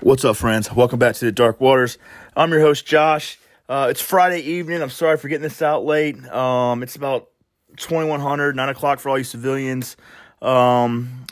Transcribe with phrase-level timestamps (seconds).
[0.00, 0.70] What's up, friends?
[0.70, 1.96] Welcome back to the Dark Waters.
[2.36, 3.38] I'm your host, Josh.
[3.66, 4.82] Uh, it's Friday evening.
[4.82, 6.22] I'm sorry for getting this out late.
[6.28, 7.30] Um, it's about
[7.78, 9.96] 2100, 9 o'clock for all you civilians.
[10.42, 11.26] Um,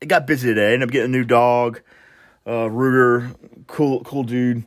[0.00, 0.70] it got busy today.
[0.70, 1.82] I ended up getting a new dog,
[2.46, 3.32] uh, Ruger,
[3.68, 4.64] cool, cool dude.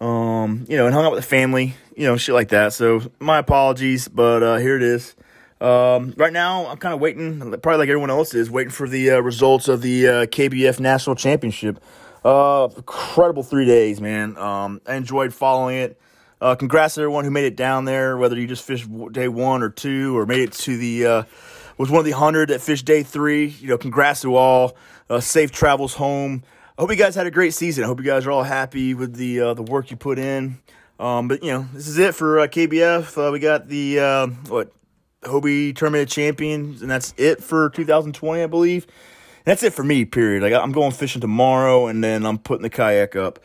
[0.00, 2.72] Um, you know, and hung out with the family, you know, shit like that.
[2.72, 5.14] So my apologies, but uh, here it is.
[5.60, 9.10] Um, right now, I'm kind of waiting, probably like everyone else is, waiting for the
[9.10, 11.80] uh, results of the uh, KBF National Championship.
[12.24, 14.36] Uh, incredible three days, man.
[14.36, 16.00] Um, I enjoyed following it.
[16.40, 19.62] Uh, congrats to everyone who made it down there, whether you just fished day one
[19.62, 21.22] or two, or made it to the uh,
[21.78, 23.46] was one of the hundred that fished day three.
[23.46, 24.76] You know, congrats to all.
[25.10, 26.42] Uh, safe travels home.
[26.76, 27.82] I hope you guys had a great season.
[27.82, 30.58] I hope you guys are all happy with the uh, the work you put in.
[31.00, 33.28] Um, but you know, this is it for uh, KBF.
[33.28, 34.72] Uh, we got the uh, what
[35.22, 38.86] Hobie Tournament of Champions, and that's it for 2020, I believe.
[39.48, 40.04] That's it for me.
[40.04, 40.42] Period.
[40.42, 43.38] Like I'm going fishing tomorrow, and then I'm putting the kayak up.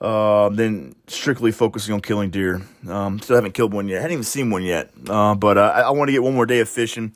[0.00, 2.62] Uh, then strictly focusing on killing deer.
[2.88, 3.98] Um, still haven't killed one yet.
[3.98, 4.90] I haven't even seen one yet.
[5.06, 7.14] Uh, but uh, I, I want to get one more day of fishing.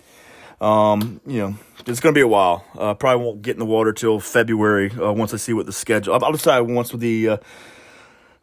[0.60, 1.54] Um, you know,
[1.86, 2.62] it's going to be a while.
[2.78, 5.72] Uh, probably won't get in the water till February uh, once I see what the
[5.72, 6.12] schedule.
[6.12, 7.36] I'll, I'll decide once with the uh,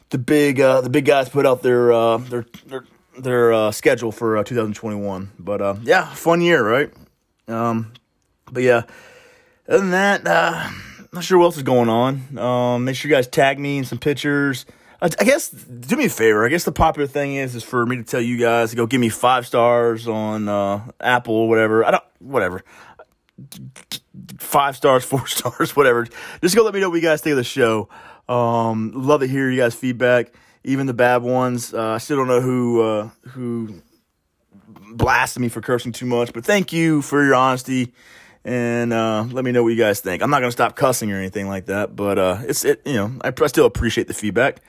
[0.09, 2.85] the big uh, the big guys put out their uh, their their
[3.19, 5.33] their uh, schedule for uh, 2021.
[5.37, 6.91] But yeah, fun year, right?
[7.47, 7.93] Um,
[8.51, 8.83] but yeah,
[9.67, 10.69] other than that, uh,
[11.11, 12.37] not sure what else is going on.
[12.37, 14.65] Um, make sure you guys tag me in some pictures.
[15.01, 16.45] I, I guess do me a favor.
[16.45, 18.87] I guess the popular thing is is for me to tell you guys to go
[18.87, 21.85] give me five stars on uh, Apple or whatever.
[21.85, 22.63] I don't whatever.
[24.37, 26.07] Five stars, four stars, whatever.
[26.41, 27.89] Just go let me know what you guys think of the show.
[28.27, 31.73] Um, love to hear you guys' feedback, even the bad ones.
[31.73, 33.81] Uh, I still don't know who uh, who
[34.93, 37.93] blasted me for cursing too much, but thank you for your honesty
[38.45, 40.21] and uh, let me know what you guys think.
[40.21, 42.81] I'm not gonna stop cussing or anything like that, but uh, it's it.
[42.85, 44.61] You know, I, I still appreciate the feedback.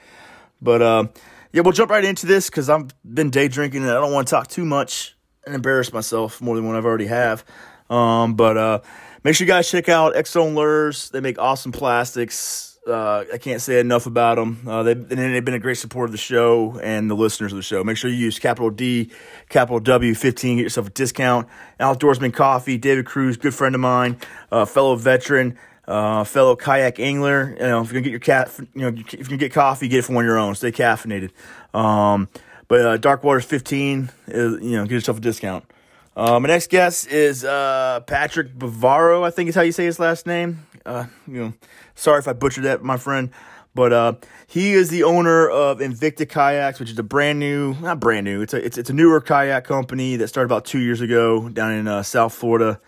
[0.61, 1.07] But uh,
[1.51, 4.27] yeah, we'll jump right into this because I've been day drinking and I don't want
[4.27, 5.15] to talk too much
[5.45, 7.45] and embarrass myself more than what I've already have.
[7.89, 8.79] Um, but uh,
[9.23, 11.09] make sure you guys check out Exxon Lures.
[11.11, 12.74] They make awesome plastics.
[12.87, 14.59] Uh, I can't say enough about them.
[14.67, 17.63] Uh, they've, they've been a great support of the show and the listeners of the
[17.63, 17.83] show.
[17.83, 19.09] Make sure you use capital D,
[19.49, 21.47] capital W, 15, get yourself a discount.
[21.79, 24.17] Outdoorsman Coffee, David Cruz, good friend of mine,
[24.51, 25.57] uh, fellow veteran,
[25.87, 27.55] uh, fellow kayak angler.
[27.59, 29.87] You know, if you're gonna get your cat, you know, if you can get coffee,
[29.87, 30.53] get it from one of your own.
[30.53, 31.31] Stay caffeinated.
[31.73, 32.29] Um,
[32.67, 35.65] but uh, Dark Waters 15, is, you know, get yourself a discount.
[36.15, 39.99] Uh, my next guest is uh, Patrick Bavaro, I think is how you say his
[39.99, 40.65] last name.
[40.85, 41.53] Uh, you know,
[41.93, 43.31] sorry if I butchered that, my friend.
[43.73, 44.13] But uh,
[44.47, 48.41] he is the owner of Invicta Kayaks, which is a brand new, not brand new,
[48.41, 51.73] it's a it's, it's a newer kayak company that started about two years ago down
[51.73, 52.79] in uh, South Florida.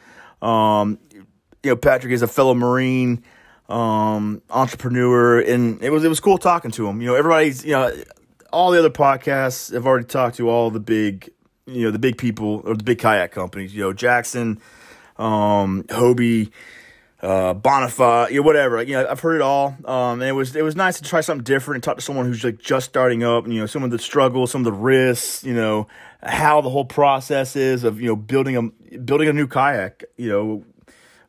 [0.42, 3.22] Um, you know, Patrick is a fellow Marine
[3.68, 7.02] um, entrepreneur, and it was it was cool talking to him.
[7.02, 7.92] You know, everybody's you know
[8.54, 11.30] all the other podcasts have already talked to all the big
[11.67, 13.75] you know the big people or the big kayak companies.
[13.75, 14.59] You know, Jackson,
[15.17, 16.51] um, Hobie
[17.22, 18.81] uh, you know, whatever.
[18.81, 19.75] You know, I've heard it all.
[19.85, 22.25] Um, and it was it was nice to try something different and talk to someone
[22.25, 23.45] who's like just starting up.
[23.45, 25.44] And, you know, some of the struggles, some of the risks.
[25.44, 25.88] You know,
[26.22, 30.03] how the whole process is of you know building a building a new kayak.
[30.17, 30.63] You know.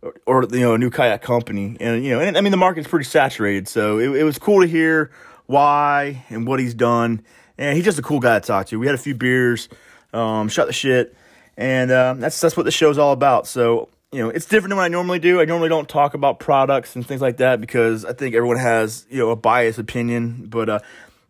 [0.01, 2.57] Or, or you know a new kayak company and you know and I mean the
[2.57, 5.11] market's pretty saturated so it, it was cool to hear
[5.47, 7.21] why and what he's done
[7.59, 9.69] and he's just a cool guy to talk to we had a few beers
[10.13, 11.15] um, shut the shit
[11.57, 14.77] and uh, that's that's what the show's all about so you know, it's different than
[14.77, 15.41] what I normally do.
[15.41, 19.07] I normally don't talk about products and things like that because I think everyone has,
[19.11, 20.47] you know, a biased opinion.
[20.47, 20.79] But uh,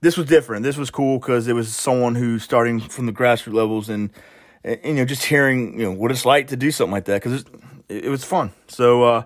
[0.01, 0.63] this was different.
[0.63, 4.11] This was cool because it was someone who's starting from the grassroots levels and,
[4.63, 7.21] and, you know, just hearing, you know, what it's like to do something like that
[7.21, 7.45] because
[7.89, 8.53] it, it was fun.
[8.69, 9.23] So, uh,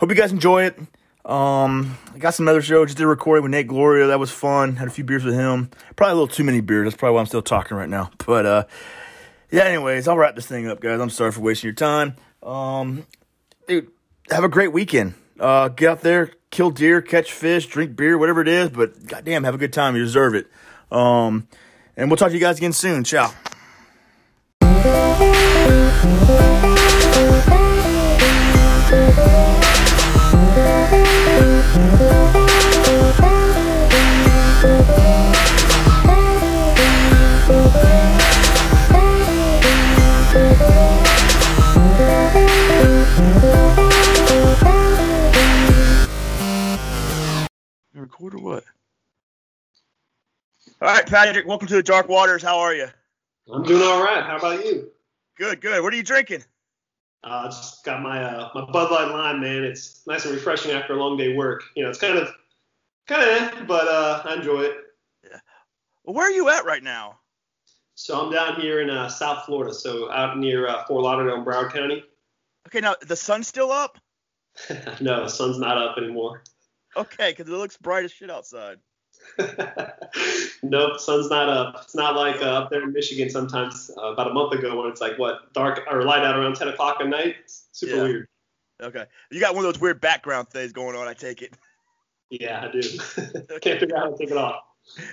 [0.00, 0.78] hope you guys enjoy it.
[1.26, 2.86] Um, I got some other shows.
[2.86, 4.06] Just did a recording with Nate Gloria.
[4.06, 4.76] That was fun.
[4.76, 5.70] Had a few beers with him.
[5.96, 6.84] Probably a little too many beers.
[6.84, 8.10] That's probably why I'm still talking right now.
[8.24, 8.64] But, uh,
[9.50, 11.00] yeah, anyways, I'll wrap this thing up, guys.
[11.00, 12.14] I'm sorry for wasting your time.
[12.44, 13.06] Um,
[13.66, 13.90] dude,
[14.30, 15.14] have a great weekend.
[15.38, 18.70] Uh, get out there, kill deer, catch fish, drink beer, whatever it is.
[18.70, 19.96] But goddamn, have a good time.
[19.96, 20.46] You deserve it.
[20.92, 21.48] Um,
[21.96, 23.02] and we'll talk to you guys again soon.
[23.04, 23.32] Ciao.
[48.06, 48.64] Record or what?
[50.80, 52.42] All right, Patrick, welcome to the Dark Waters.
[52.42, 52.88] How are you?
[53.52, 54.24] I'm doing all right.
[54.24, 54.90] How about you?
[55.36, 55.82] Good, good.
[55.82, 56.44] What are you drinking?
[57.24, 59.64] Uh, I just got my uh, my Bud Light Lime, man.
[59.64, 61.64] It's nice and refreshing after a long day work.
[61.74, 62.28] You know, it's kind of
[63.06, 64.76] Kind of, but uh, I enjoy it.
[65.22, 65.38] Yeah.
[66.02, 67.18] Where are you at right now?
[67.94, 71.72] So I'm down here in uh, South Florida, so out near uh, Fort Lauderdale, Broward
[71.72, 72.04] County.
[72.66, 73.98] Okay, now the sun's still up.
[75.00, 76.42] no, the sun's not up anymore.
[76.96, 78.78] Okay, because it looks bright as shit outside.
[80.62, 81.80] nope, sun's not up.
[81.82, 84.90] It's not like uh, up there in Michigan sometimes uh, about a month ago when
[84.90, 87.36] it's like what dark or light out around 10 o'clock at night.
[87.40, 88.02] It's super Yeah.
[88.02, 88.28] weird.
[88.82, 91.08] Okay, you got one of those weird background things going on.
[91.08, 91.54] I take it.
[92.28, 92.80] Yeah, I do.
[93.60, 94.62] Can't figure out how to take it off.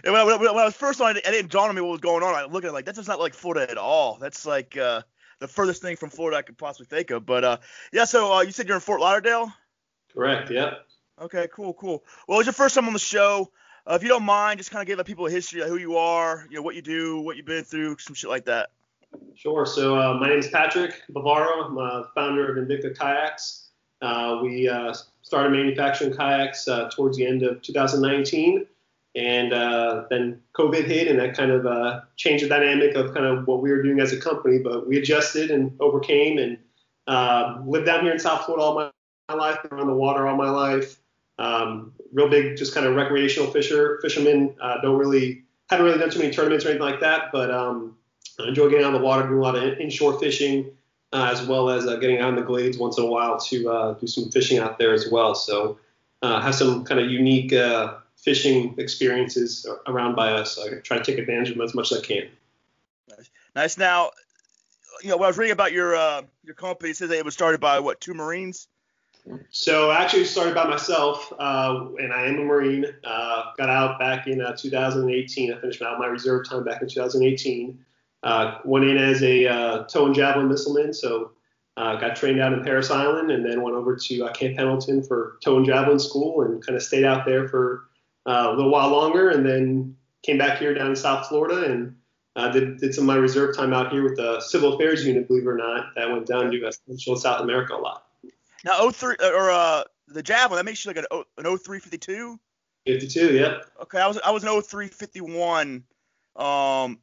[0.03, 1.91] And when I, when, I was first on, it, it didn't dawn on me what
[1.91, 2.35] was going on.
[2.35, 4.17] I looked at it like that's just not like Florida at all.
[4.19, 5.01] That's like uh,
[5.39, 7.25] the furthest thing from Florida I could possibly think of.
[7.25, 7.57] But uh,
[7.91, 9.51] yeah, so uh, you said you're in Fort Lauderdale.
[10.13, 10.51] Correct.
[10.51, 10.85] Yep.
[11.21, 12.03] Okay, cool, cool.
[12.27, 13.51] Well, it's your first time on the show.
[13.85, 15.77] Uh, if you don't mind, just kind of give the people a history of who
[15.77, 18.69] you are, you know, what you do, what you've been through, some shit like that.
[19.35, 19.65] Sure.
[19.65, 21.65] So uh, my name is Patrick Bavaro.
[21.65, 23.67] I'm uh, founder of Invicta Kayaks.
[24.01, 28.65] Uh, we uh, started manufacturing kayaks towards the end of 2019,
[29.15, 29.51] and
[30.09, 33.71] then COVID hit, and that kind of changed the dynamic of kind of what we
[33.71, 34.59] were doing as a company.
[34.59, 36.57] But we adjusted and overcame, and
[37.65, 38.91] lived down here in South Florida all my,
[39.29, 40.99] my life, been on the water all my life.
[41.39, 44.55] Um, real big, just kind of recreational fisher fishermen.
[44.61, 47.97] Uh, don't really haven't really done too many tournaments or anything like that, but um,
[48.39, 50.71] I enjoy getting out on the water, doing a lot of inshore fishing,
[51.11, 53.69] uh, as well as uh, getting out in the glades once in a while to
[53.69, 55.33] uh, do some fishing out there as well.
[55.35, 55.79] So
[56.21, 60.59] uh, have some kind of unique uh, fishing experiences around by us.
[60.59, 62.29] I try to take advantage of them as much as I can.
[63.55, 63.77] Nice.
[63.77, 64.11] Now,
[65.01, 65.93] you know, when I was reading about your
[66.43, 68.67] your company, it says that it was started by what two Marines.
[69.51, 72.85] So I actually started by myself, uh, and I am a Marine.
[73.03, 75.53] Uh, got out back in uh, 2018.
[75.53, 77.79] I finished out my reserve time back in 2018.
[78.23, 81.31] Uh, went in as a uh, tow and javelin missileman, so
[81.77, 85.37] uh, got trained out in Parris Island, and then went over to Camp Pendleton for
[85.43, 87.85] tow and javelin school, and kind of stayed out there for
[88.25, 91.95] a little while longer, and then came back here down in South Florida and
[92.35, 95.27] uh, did, did some of my reserve time out here with the Civil Affairs Unit,
[95.27, 95.93] believe it or not.
[95.95, 98.07] That went down to Central South America a lot.
[98.63, 102.39] Now, 03 or uh, the javelin that makes you like an, O- an 0352.
[102.85, 103.65] 52, yep.
[103.81, 105.67] Okay, I was I was an 0351.
[105.75, 105.83] Um,
[106.35, 106.97] I,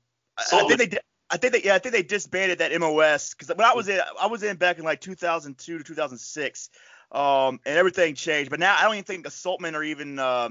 [0.52, 1.00] I think they did.
[1.30, 4.00] I think they yeah I think they disbanded that MOS because when I was in
[4.20, 6.70] I was in back in like 2002 to 2006,
[7.12, 8.50] um, and everything changed.
[8.50, 10.50] But now I don't even think the Saltmen are even uh,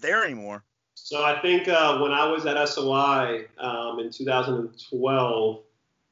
[0.00, 0.64] there anymore.
[0.94, 5.62] So I think uh, when I was at SOI um, in 2012,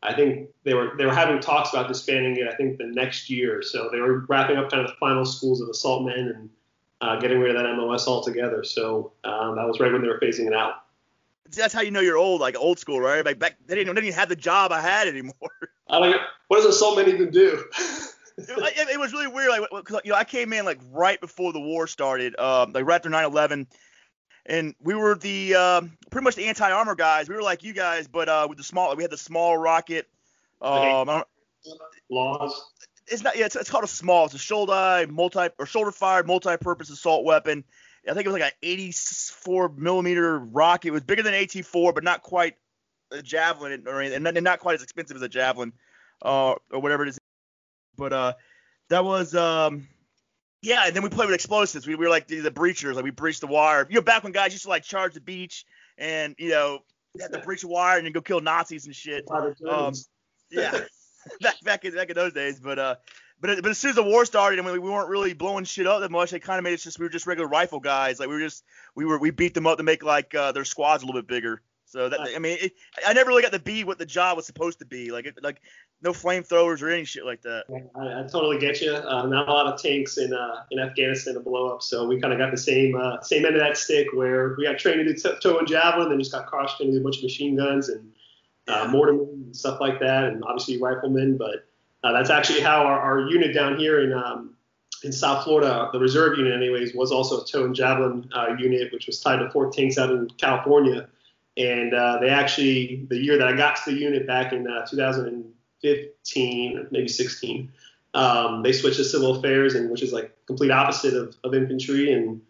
[0.05, 2.47] I think they were they were having talks about disbanding it.
[2.47, 5.62] I think the next year, so they were wrapping up kind of the final schools
[5.62, 6.51] of assault men and
[7.01, 8.62] uh, getting rid of that MOS altogether.
[8.62, 10.85] So um, that was right when they were phasing it out.
[11.51, 13.25] See, that's how you know you're old, like old school, right?
[13.25, 15.35] Like back they didn't, they didn't even have the job I had anymore.
[15.89, 16.21] I don't.
[16.49, 17.65] What does assault men even do?
[18.39, 19.49] it, was really weird.
[19.49, 19.62] Like,
[20.05, 23.11] you know, I came in like right before the war started, um, like right after
[23.11, 23.67] 9/11,
[24.46, 27.29] and we were the um, pretty much the anti-armor guys.
[27.29, 30.08] We were like you guys, but uh, with the SMAW, we had the small rocket.
[30.61, 31.25] Um,
[32.11, 32.70] Laws.
[33.08, 34.26] it's not, yeah, it's, it's called a SMAW.
[34.26, 37.64] It's a shoulder multi or shoulder fired multi-purpose assault weapon.
[38.08, 40.88] I think it was like an 84 millimeter rocket.
[40.88, 42.56] It was bigger than AT4, but not quite
[43.11, 45.73] a javelin or anything, and not, and not quite as expensive as a javelin,
[46.23, 47.19] uh, or whatever it is.
[47.97, 48.32] But uh,
[48.90, 49.88] that was um,
[50.64, 50.87] yeah.
[50.87, 51.87] And then we played with explosives.
[51.87, 53.87] We, we were like the, the breachers, like we breached the wire.
[53.88, 55.64] You know, back when guys used to like charge the beach
[55.99, 56.80] and you know
[57.21, 59.25] had to breach a wire and then go kill Nazis and shit.
[59.30, 59.92] Um,
[60.50, 60.80] yeah,
[61.40, 62.59] back back in back in those days.
[62.61, 62.97] But uh,
[63.40, 65.87] but but as soon as the war started and we, we weren't really blowing shit
[65.87, 68.18] up that much, they kind of made us just we were just regular rifle guys.
[68.18, 70.64] Like we were just we were we beat them up to make like uh, their
[70.64, 71.62] squads a little bit bigger.
[71.87, 72.73] So that I mean, it,
[73.06, 75.12] I never really got to be what the job was supposed to be.
[75.12, 75.61] Like it, like
[76.04, 77.64] no flamethrowers or any shit like that.
[77.96, 78.94] I, I totally get you.
[78.94, 82.20] Uh, not a lot of tanks in uh, in Afghanistan to blow up, so we
[82.20, 85.04] kind of got the same uh, same end of that stick where we got trained
[85.04, 87.88] to do tow and javelin, and just got crushed into a bunch of machine guns
[87.88, 88.12] and
[88.68, 91.38] uh, and stuff like that, and obviously riflemen.
[91.38, 91.66] But
[92.04, 94.54] uh, that's actually how our, our, unit down here in um,
[95.04, 98.92] in South Florida, the reserve unit, anyways, was also a tow and javelin uh, unit,
[98.92, 101.08] which was tied to four tanks out in California.
[101.56, 105.53] And uh, they actually, the year that I got to the unit back in 2000.
[105.85, 107.71] 15, maybe 16.
[108.14, 112.12] Um, they switched to civil affairs, and which is like complete opposite of, of infantry,
[112.12, 112.41] and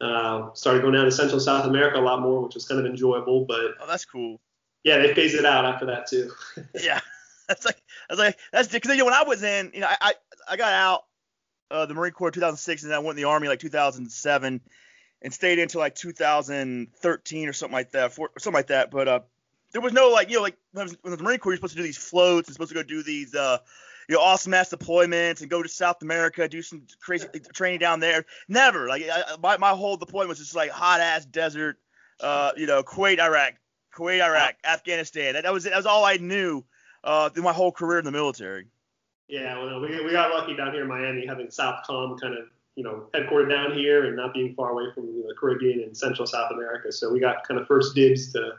[0.00, 2.86] uh, started going down to Central South America a lot more, which was kind of
[2.86, 3.44] enjoyable.
[3.46, 4.40] But oh, that's cool.
[4.84, 6.30] Yeah, they phased it out after that too.
[6.80, 7.00] yeah,
[7.48, 9.96] that's like that's like that's because you know when I was in, you know, I
[10.00, 10.12] I,
[10.50, 11.04] I got out
[11.72, 14.60] uh, the Marine Corps 2006, and I went in the Army like 2007,
[15.22, 18.92] and stayed until like 2013 or something like that, for, something like that.
[18.92, 19.20] But uh,
[19.74, 21.40] there was no like you know like when was, when I was in the Marine
[21.40, 23.58] Corps, you're supposed to do these floats, and supposed to go do these uh,
[24.08, 27.98] you know awesome ass deployments and go to South America, do some crazy training down
[28.00, 28.24] there.
[28.48, 28.88] Never.
[28.88, 31.76] Like I, my my whole deployment was just like hot ass desert.
[32.20, 33.54] Uh, you know, Kuwait, Iraq,
[33.92, 35.34] Kuwait, Iraq, Afghanistan.
[35.34, 35.70] That, that was it.
[35.70, 36.64] that was all I knew
[37.02, 38.68] uh, through my whole career in the military.
[39.26, 42.44] Yeah, well, we, we got lucky down here in Miami having Southcom kind of
[42.76, 45.82] you know, headquartered down here and not being far away from you know, the Caribbean
[45.82, 46.90] and Central South America.
[46.90, 48.54] So we got kind of first dibs to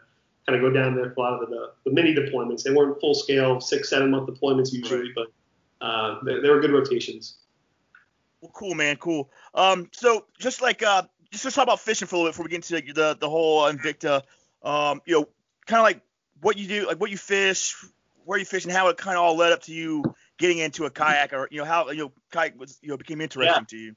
[0.48, 2.64] kind of go down there for a lot of the, the mini deployments.
[2.64, 5.16] They weren't full scale, six, seven month deployments usually, right.
[5.16, 7.38] but uh, they, they, were good rotations.
[8.42, 9.32] Well, cool, man, cool.
[9.54, 12.44] Um, so just like uh, just to talk about fishing for a little bit before
[12.46, 14.22] we get into the the whole Invicta.
[14.64, 15.28] Um, you know,
[15.66, 16.02] kind of like
[16.42, 17.76] what you do, like what you fish,
[18.24, 20.04] where you fish, and how it kind of all led up to you
[20.38, 23.22] getting into a kayak, or you know how you know kayak was you know became
[23.22, 23.66] interesting yeah.
[23.68, 23.96] to you.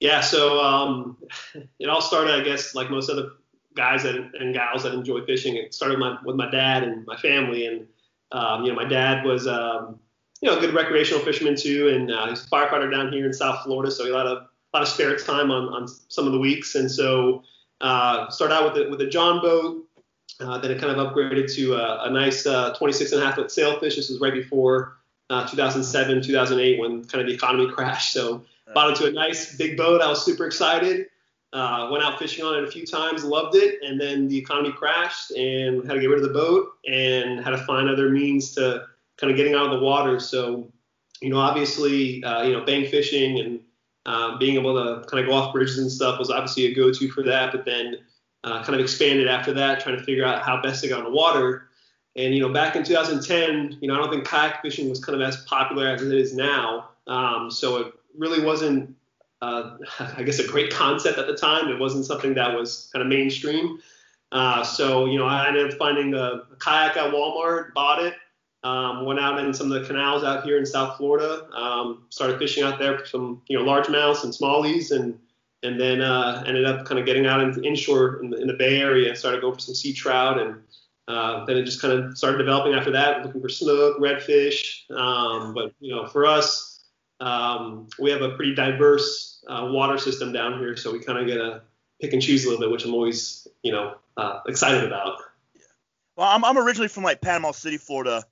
[0.00, 1.16] Yeah, so um,
[1.78, 3.30] it all started, I guess, like most other
[3.74, 5.56] guys and gals that enjoy fishing.
[5.56, 7.86] It started my, with my dad and my family, and
[8.32, 9.98] um, you know, my dad was um,
[10.40, 13.32] you know a good recreational fisherman too, and uh, he's a firefighter down here in
[13.32, 15.86] South Florida, so he had a lot of a lot of spare time on, on
[15.86, 17.42] some of the weeks, and so
[17.80, 19.86] uh, started out with the, with a John boat.
[20.40, 23.34] Uh, then it kind of upgraded to a, a nice uh, 26 and a half
[23.34, 23.96] foot sailfish.
[23.96, 24.96] This was right before
[25.30, 28.12] uh, 2007, 2008 when kind of the economy crashed.
[28.12, 30.00] So Bought into a nice big boat.
[30.00, 31.06] I was super excited.
[31.52, 34.72] Uh, went out fishing on it a few times, loved it, and then the economy
[34.72, 38.54] crashed and had to get rid of the boat and had to find other means
[38.54, 38.86] to
[39.18, 40.18] kind of getting out of the water.
[40.18, 40.72] So,
[41.20, 43.60] you know, obviously, uh, you know, bank fishing and
[44.06, 47.08] uh, being able to kind of go off bridges and stuff was obviously a go-to
[47.10, 47.52] for that.
[47.52, 47.96] But then
[48.44, 51.04] uh, kind of expanded after that, trying to figure out how best to get on
[51.04, 51.68] the water.
[52.16, 55.20] And you know, back in 2010, you know, I don't think kayak fishing was kind
[55.20, 56.90] of as popular as it is now.
[57.06, 58.94] Um, so it really wasn't,
[59.42, 59.76] uh,
[60.16, 61.68] I guess, a great concept at the time.
[61.68, 63.80] It wasn't something that was kind of mainstream.
[64.30, 68.14] Uh, so, you know, I ended up finding a, a kayak at Walmart, bought it,
[68.62, 72.38] um, went out in some of the canals out here in South Florida, um, started
[72.38, 75.18] fishing out there for some, you know, largemouths and smallies, and
[75.64, 78.54] and then uh, ended up kind of getting out into inshore in the, in the
[78.54, 80.56] Bay Area, started going for some sea trout, and
[81.08, 84.90] uh, then it just kind of started developing after that, looking for snook, redfish.
[84.90, 86.84] Um, but you know, for us,
[87.20, 91.26] um, we have a pretty diverse uh, water system down here, so we kind of
[91.26, 91.62] get to
[92.00, 95.18] pick and choose a little bit, which I'm always, you know, uh, excited about.
[95.54, 95.62] Yeah.
[96.16, 98.24] Well, I'm, I'm originally from like Panama City, Florida.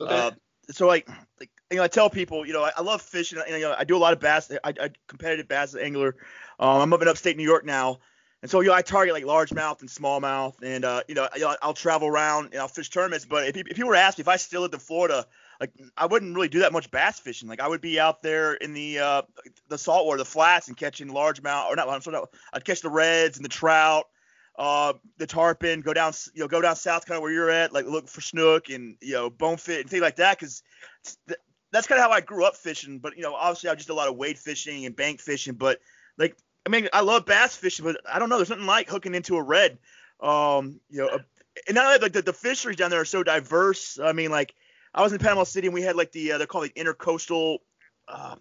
[0.00, 0.14] Okay.
[0.14, 0.30] Uh,
[0.70, 1.08] so like,
[1.40, 3.38] like you know, I tell people, you know, I, I love fishing.
[3.38, 4.50] And, you know, I do a lot of bass.
[4.62, 6.16] I, I competitive bass angler.
[6.58, 7.98] Um, I'm up in upstate New York now,
[8.42, 11.28] and so you know, I target like largemouth and smallmouth, and uh, you know,
[11.62, 13.24] I'll travel around and I'll fish tournaments.
[13.24, 15.26] But if, if you were to ask me if I still lived in Florida,
[15.60, 17.48] like I wouldn't really do that much bass fishing.
[17.48, 19.22] Like I would be out there in the uh,
[19.68, 21.88] the saltwater, the flats, and catching largemouth or not.
[21.88, 22.18] I'm sorry,
[22.52, 24.04] I'd catch the reds and the trout,
[24.58, 25.80] uh, the tarpon.
[25.80, 28.20] Go down, you know, go down south, kind of where you're at, like look for
[28.20, 30.38] snook and you know bonefish and things like that.
[30.38, 30.62] Because
[31.26, 31.40] th-
[31.72, 32.98] that's kind of how I grew up fishing.
[32.98, 35.54] But you know, obviously I just did a lot of wade fishing and bank fishing.
[35.54, 35.80] But
[36.18, 36.36] like,
[36.66, 38.36] I mean, I love bass fishing, but I don't know.
[38.36, 39.78] There's nothing like hooking into a red.
[40.20, 41.20] Um, you know, a,
[41.66, 43.98] and not like the, the fisheries down there are so diverse.
[43.98, 44.54] I mean, like
[44.96, 47.58] I was in Panama City and we had like the uh, they're called like intercoastal,
[48.08, 48.36] uh,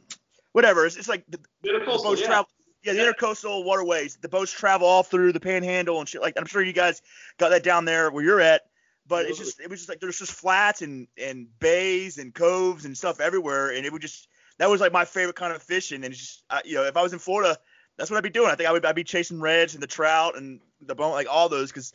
[0.53, 0.85] whatever.
[0.85, 2.27] It's, it's like the, the boats yeah.
[2.27, 2.49] travel.
[2.83, 4.17] Yeah, the intercoastal waterways.
[4.21, 6.21] The boats travel all through the Panhandle and shit.
[6.21, 7.01] Like I'm sure you guys
[7.37, 8.61] got that down there where you're at.
[9.07, 12.85] But it's just it was just like there's just flats and and bays and coves
[12.85, 16.03] and stuff everywhere, and it would just that was like my favorite kind of fishing.
[16.03, 17.57] And it's just I, you know if I was in Florida,
[17.97, 18.49] that's what I'd be doing.
[18.49, 21.27] I think I would I'd be chasing reds and the trout and the bone like
[21.29, 21.93] all those because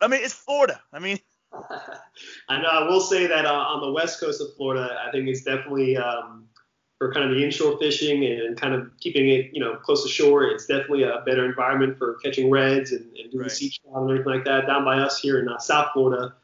[0.00, 0.80] I mean it's Florida.
[0.92, 1.18] I mean
[2.48, 2.68] I know.
[2.68, 5.96] I will say that uh, on the west coast of Florida, I think it's definitely
[5.96, 6.48] um,
[6.98, 10.08] for kind of the inshore fishing and kind of keeping it, you know, close to
[10.08, 10.44] shore.
[10.44, 13.50] It's definitely a better environment for catching reds and, and doing right.
[13.50, 14.66] sea trout and everything like that.
[14.66, 16.34] Down by us here in uh, South Florida,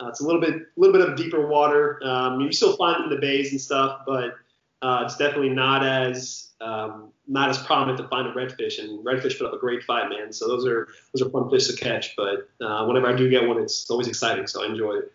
[0.00, 2.00] uh, it's a little bit, a little bit of deeper water.
[2.02, 4.34] Um, you still find it in the bays and stuff, but
[4.82, 9.38] uh, it's definitely not as um, not as prominent to find a redfish, and redfish
[9.38, 10.32] put up a great fight, man.
[10.32, 12.16] So those are those are fun fish to catch.
[12.16, 15.12] But uh, whenever I do get one, it's always exciting, so I enjoy it.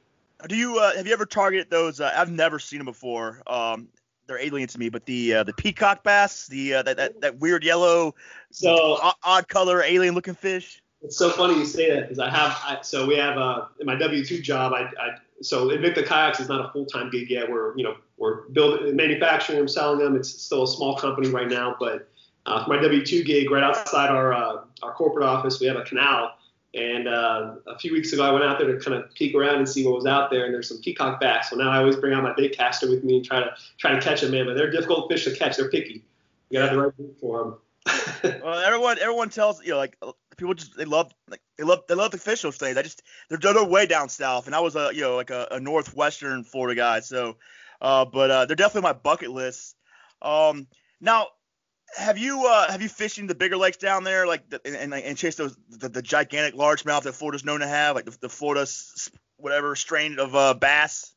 [0.48, 2.00] Do you uh, have you ever targeted those?
[2.00, 3.42] Uh, I've never seen them before.
[3.48, 3.88] Um,
[4.28, 7.40] they're alien to me, but the uh, the peacock bass, the uh, that, that that
[7.40, 8.16] weird yellow,
[8.52, 10.82] so odd color, alien looking fish.
[11.02, 13.86] It's so funny you say that because I have I, so we have uh, in
[13.86, 17.30] my W two job I, I so Invicta Kayaks is not a full time gig
[17.30, 17.50] yet.
[17.50, 20.16] We're you know we're building manufacturing them, selling them.
[20.16, 22.10] It's still a small company right now, but
[22.46, 25.78] uh, for my W two gig right outside our uh, our corporate office, we have
[25.78, 26.32] a canal.
[26.74, 29.56] And uh, a few weeks ago, I went out there to kind of peek around
[29.56, 31.50] and see what was out there, and there's some peacock bass.
[31.50, 34.02] So now I always bring out my baitcaster with me and try to try to
[34.02, 34.46] catch them, man.
[34.46, 35.56] But they're difficult fish to catch.
[35.56, 36.04] They're picky.
[36.50, 37.56] You gotta have the right bait for them.
[38.24, 39.98] well, everyone everyone tells you know like
[40.38, 42.78] people just they love like they love they love the fish those things.
[42.78, 45.48] I just they're they're way down south, and I was a you know like a,
[45.52, 47.38] a northwestern Florida guy, so
[47.82, 49.76] uh, but uh, they're definitely my bucket list.
[50.22, 50.68] Um,
[51.02, 51.28] now,
[51.96, 54.94] have you uh, have you fished in the bigger lakes down there, like the, and,
[54.94, 58.30] and chased those the, the gigantic largemouth that Florida's known to have, like the, the
[58.30, 58.66] Florida
[59.38, 61.15] whatever strain of uh, bass?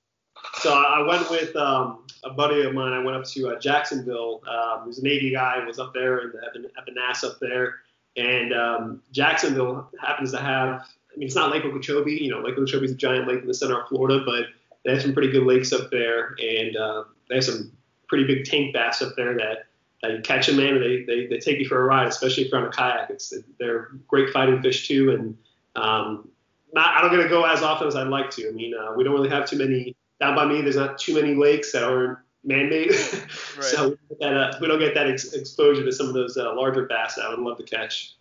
[0.54, 2.92] So I went with um, a buddy of mine.
[2.92, 4.42] I went up to uh, Jacksonville.
[4.48, 5.64] Um, he was a Navy guy.
[5.64, 7.76] Was up there in the, at, the, at up there,
[8.16, 10.82] and um, Jacksonville happens to have.
[11.12, 12.18] I mean, it's not Lake Okeechobee.
[12.20, 14.46] You know, Lake Okeechobee is a giant lake in the center of Florida, but
[14.84, 17.72] they have some pretty good lakes up there, and uh, they have some
[18.08, 19.66] pretty big tank bass up there that,
[20.02, 22.44] that you catch them, man, and they, they, they take you for a ride, especially
[22.44, 23.10] if you're on a kayak.
[23.10, 25.36] It's they're great fighting fish too, and
[25.76, 26.28] um,
[26.72, 28.48] not I don't get to go as often as I'd like to.
[28.48, 30.60] I mean, uh, we don't really have too many down by me.
[30.60, 33.30] There's not too many lakes that aren't man-made, right.
[33.58, 36.36] so we don't, that, uh, we don't get that ex- exposure to some of those
[36.36, 38.14] uh, larger bass that I would love to catch.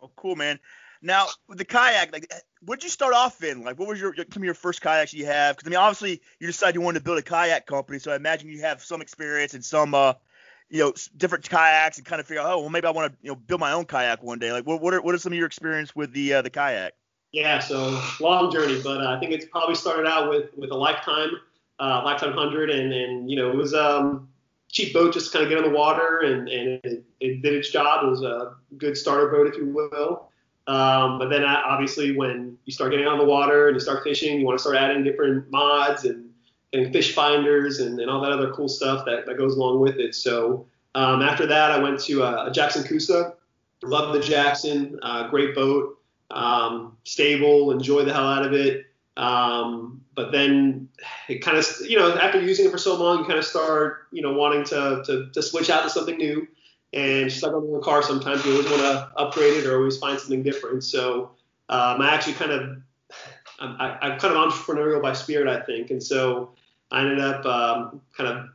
[0.00, 0.58] Oh, cool, man.
[1.00, 2.32] Now with the kayak, like,
[2.62, 3.62] what did you start off in?
[3.62, 5.56] Like, what was your some of your first kayaks you have?
[5.56, 8.16] Because I mean, obviously, you decided you wanted to build a kayak company, so I
[8.16, 10.14] imagine you have some experience and some, uh,
[10.68, 13.18] you know, different kayaks, and kind of figure out, oh, well, maybe I want to,
[13.22, 14.52] you know, build my own kayak one day.
[14.52, 16.94] Like, what what are what are some of your experience with the uh, the kayak?
[17.32, 20.76] Yeah, so long journey, but uh, I think it's probably started out with with a
[20.76, 21.30] lifetime,
[21.78, 24.28] uh, lifetime hundred, and and you know it was um
[24.70, 27.70] cheap boat just kind of get on the water and and it, it did its
[27.70, 28.04] job.
[28.04, 30.30] It was a good starter boat, if you will.
[30.66, 34.04] Um, but then uh, obviously when you start getting on the water and you start
[34.04, 36.28] fishing, you want to start adding different mods and,
[36.74, 39.96] and fish finders and, and all that other cool stuff that, that goes along with
[39.96, 40.14] it.
[40.14, 43.34] So um, after that, I went to uh, a Jackson Coosa.
[43.82, 45.97] Love the Jackson, uh, great boat
[46.30, 48.86] um, stable, enjoy the hell out of it.
[49.16, 50.88] Um, but then
[51.28, 54.06] it kind of, you know, after using it for so long, you kind of start,
[54.12, 56.46] you know, wanting to, to, to switch out to something new.
[56.92, 60.18] And like on the car, sometimes you always want to upgrade it or always find
[60.18, 60.84] something different.
[60.84, 61.32] So
[61.68, 62.82] um, I actually kind of,
[63.60, 65.90] I, I'm kind of entrepreneurial by spirit, I think.
[65.90, 66.52] And so
[66.90, 68.46] I ended up um, kind of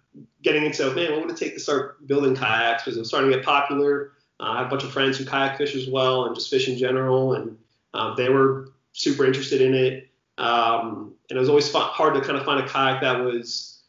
[0.41, 2.83] getting into, man, what would it take to start building kayaks?
[2.83, 4.13] Because it was starting to get popular.
[4.39, 6.67] Uh, I have a bunch of friends who kayak fish as well and just fish
[6.67, 7.33] in general.
[7.33, 7.57] And
[7.93, 10.09] um, they were super interested in it.
[10.37, 13.81] Um, and it was always fun, hard to kind of find a kayak that was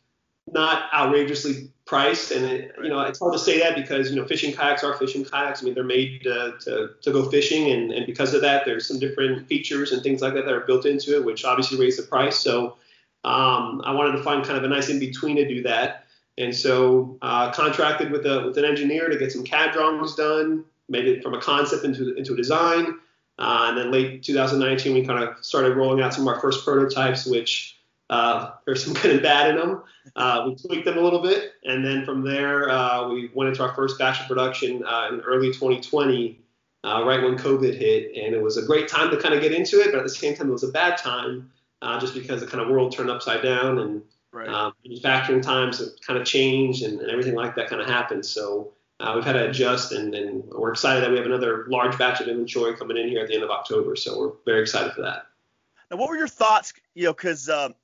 [0.47, 2.31] not outrageously priced.
[2.33, 4.95] And it, you know, it's hard to say that because you know, fishing kayaks are
[4.95, 5.63] fishing kayaks.
[5.63, 8.87] I mean, they're made to, to, to go fishing, and, and because of that, there's
[8.87, 11.97] some different features and things like that that are built into it, which obviously raise
[11.97, 12.39] the price.
[12.39, 12.77] So
[13.25, 16.05] um, I wanted to find kind of a nice in between to do that.
[16.37, 20.65] And so uh, contracted with a with an engineer to get some CAD drawings done,
[20.89, 22.99] made it from a concept into into a design.
[23.39, 26.65] Uh, and then late 2019, we kind of started rolling out some of our first
[26.65, 29.83] prototypes, which uh, there's some good and bad in them.
[30.15, 33.63] Uh, we tweaked them a little bit, and then from there, uh, we went into
[33.63, 36.41] our first batch of production uh, in early 2020,
[36.85, 39.53] uh, right when COVID hit, and it was a great time to kind of get
[39.53, 41.51] into it, but at the same time, it was a bad time
[42.01, 44.01] just because the kind of world turned upside down and
[44.33, 44.73] right.
[44.87, 48.25] manufacturing times kind of changed and, and everything like that kind of happened.
[48.25, 51.99] So uh, we've had to adjust, and, and, we're excited that we have another large
[51.99, 53.97] batch of inventory coming in here at the end of October.
[53.97, 55.27] So we're very excited for that.
[55.91, 56.73] Now, what were your thoughts?
[56.95, 57.75] You know, because um,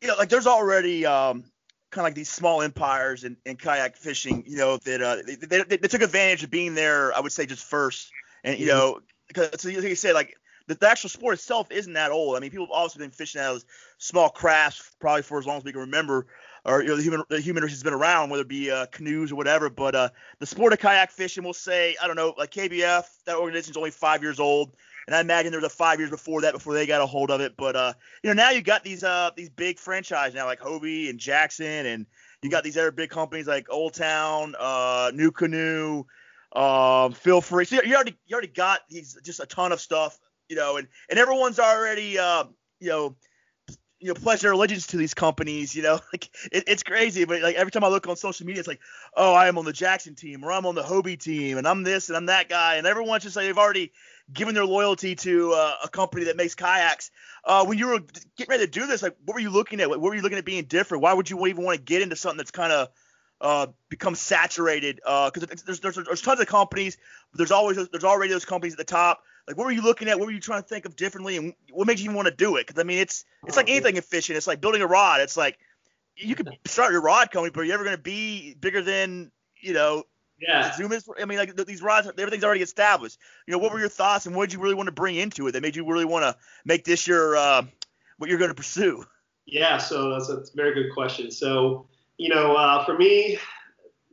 [0.00, 1.44] you know, like there's already um,
[1.90, 4.42] kind of like these small empires in, in kayak fishing.
[4.46, 7.14] You know, that uh, they, they, they, took advantage of being there.
[7.16, 8.10] I would say just first,
[8.42, 10.34] and you know, because so you say like
[10.66, 12.36] the, the, actual sport itself isn't that old.
[12.36, 13.64] I mean, people have always been fishing out of
[13.98, 16.26] small crafts probably for as long as we can remember
[16.66, 18.86] or you know, the human the human race has been around, whether it be uh,
[18.86, 19.70] canoes or whatever.
[19.70, 20.08] But uh,
[20.40, 23.92] the sport of kayak fishing, we'll say, I don't know, like KBF, that organization's only
[23.92, 24.72] five years old,
[25.06, 27.30] and I imagine there was a five years before that before they got a hold
[27.30, 27.56] of it.
[27.56, 31.08] But uh, you know, now you got these uh these big franchises now like Hobie
[31.08, 32.06] and Jackson, and
[32.42, 36.04] you got these other big companies like Old Town, uh, NuCanoe.
[36.54, 37.66] um, Feelfree.
[37.66, 40.88] So you already you already got these just a ton of stuff, you know, and
[41.10, 42.44] and everyone's already uh,
[42.80, 43.16] you know
[44.00, 45.74] you know pledge their allegiance to these companies.
[45.74, 47.24] You know, like it, it's crazy.
[47.24, 48.80] But like every time I look on social media, it's like,
[49.16, 51.82] oh, I am on the Jackson team, or I'm on the Hobie team, and I'm
[51.82, 53.92] this and I'm that guy, and everyone's just like they've already
[54.32, 57.10] given their loyalty to uh, a company that makes kayaks.
[57.44, 58.00] Uh, when you were
[58.36, 59.88] getting ready to do this, like what were you looking at?
[59.88, 61.02] What were you looking at being different?
[61.02, 62.88] Why would you even want to get into something that's kind of
[63.40, 64.96] uh, become saturated?
[64.96, 66.96] Because uh, there's, there's there's tons of companies,
[67.30, 70.08] but there's always there's already those companies at the top like, what were you looking
[70.08, 70.18] at?
[70.18, 72.56] What were you trying to think of differently, and what makes you want to do
[72.56, 72.66] it?
[72.66, 74.36] Because I mean, it's it's like oh, anything in fishing.
[74.36, 75.20] It's like building a rod.
[75.20, 75.58] It's like
[76.16, 79.30] you could start your rod company, but are you ever going to be bigger than
[79.60, 80.04] you know?
[80.40, 80.74] Yeah.
[80.74, 81.08] Zoom is.
[81.20, 83.18] I mean, like these rods, everything's already established.
[83.46, 85.46] You know, what were your thoughts, and what did you really want to bring into
[85.46, 87.62] it that made you really want to make this your uh,
[88.18, 89.04] what you're going to pursue?
[89.46, 89.78] Yeah.
[89.78, 91.30] So that's a very good question.
[91.30, 91.86] So
[92.18, 93.38] you know, uh, for me,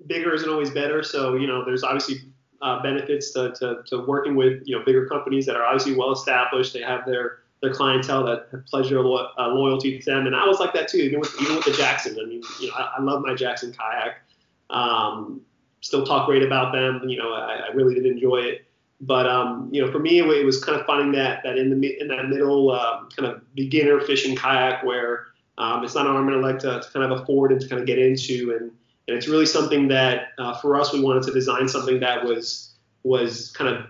[0.05, 1.03] bigger isn't always better.
[1.03, 2.32] So you know, there's obviously
[2.63, 6.11] uh, benefits to, to, to, working with you know bigger companies that are obviously well
[6.11, 6.73] established.
[6.73, 10.27] They have their their clientele that have pleasure lo- uh, loyalty to them.
[10.27, 12.17] And I was like that too, even with even with the Jackson.
[12.21, 14.21] I mean, you know, I, I love my Jackson kayak.
[14.69, 15.41] Um,
[15.81, 17.01] still talk great about them.
[17.07, 18.65] You know, I, I really did enjoy it.
[19.01, 21.99] But um, you know, for me, it was kind of finding that that in the
[21.99, 25.25] in that middle um, kind of beginner fishing kayak where
[25.57, 27.67] um, it's not an arm and a leg to, to, kind of afford and to
[27.67, 28.71] kind of get into, and
[29.07, 32.73] and it's really something that uh, for us we wanted to design something that was
[33.03, 33.85] was kind of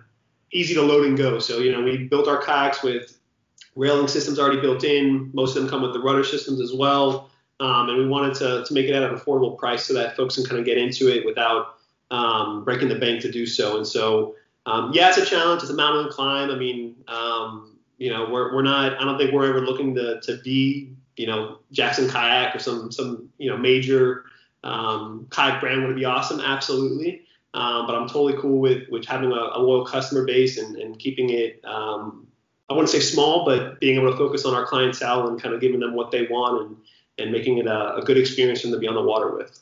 [0.52, 1.40] easy to load and go.
[1.40, 3.18] So you know, we built our kayaks with
[3.76, 5.32] railing systems already built in.
[5.34, 7.30] Most of them come with the rudder systems as well.
[7.60, 10.36] Um, and we wanted to, to make it at an affordable price so that folks
[10.36, 11.76] can kind of get into it without
[12.12, 13.78] um, breaking the bank to do so.
[13.78, 15.62] And so um, yeah, it's a challenge.
[15.62, 16.50] It's a mountain climb.
[16.50, 19.00] I mean, um, you know, we're, we're not.
[19.00, 22.92] I don't think we're ever looking to to be, you know, Jackson Kayak or some
[22.92, 24.26] some you know major
[24.64, 26.40] um, kayak brand would be awesome.
[26.40, 27.24] Absolutely.
[27.54, 30.98] Um, but I'm totally cool with with having a, a loyal customer base and, and
[30.98, 31.64] keeping it.
[31.64, 32.28] Um,
[32.70, 35.62] I wouldn't say small, but being able to focus on our clientele and kind of
[35.62, 36.78] giving them what they want and
[37.20, 39.60] and making it a, a good experience for them to be on the water with.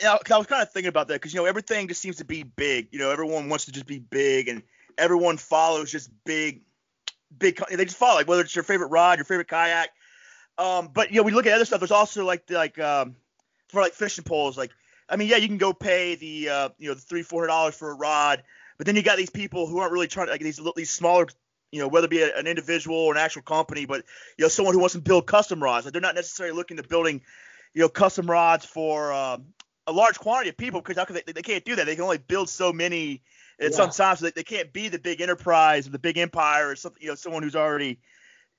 [0.00, 2.24] Yeah, I was kind of thinking about that because you know everything just seems to
[2.24, 2.88] be big.
[2.90, 4.62] You know, everyone wants to just be big, and
[4.98, 6.60] everyone follows just big,
[7.36, 7.60] big.
[7.70, 9.88] They just follow like whether it's your favorite rod, your favorite kayak.
[10.58, 11.80] Um, but you know, we look at other stuff.
[11.80, 13.16] There's also like like um,
[13.72, 14.56] for like fishing poles.
[14.56, 14.70] Like,
[15.08, 17.48] I mean, yeah, you can go pay the uh, you know the three four hundred
[17.48, 18.42] dollars for a rod,
[18.78, 21.26] but then you got these people who aren't really trying to like these these smaller
[21.72, 24.04] you know, whether it be a, an individual or an actual company, but
[24.36, 25.86] you know, someone who wants to build custom rods.
[25.86, 27.22] Like they're not necessarily looking to building,
[27.72, 29.46] you know, custom rods for um,
[29.86, 31.86] a large quantity of people because they, they can't do that.
[31.86, 33.22] They can only build so many
[33.58, 33.76] at yeah.
[33.76, 36.76] some time, so they, they can't be the big enterprise or the big empire or
[36.76, 37.02] something.
[37.02, 37.98] You know, someone who's already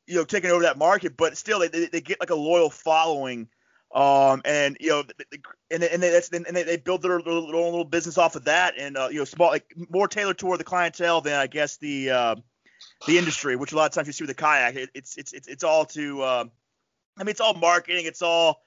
[0.07, 2.71] you know taking over that market, but still they, they, they get like a loyal
[2.71, 3.47] following.
[3.93, 5.03] Um, and you know,
[5.69, 8.97] and and they, and they, build their, their, own little business off of that, and
[8.97, 12.35] uh, you know, small like more tailored toward the clientele than I guess the uh,
[13.05, 15.31] the industry, which a lot of times you see with the kayak, it, it's it's
[15.33, 16.45] it's it's all to, uh,
[17.17, 18.63] I mean, it's all marketing, it's all,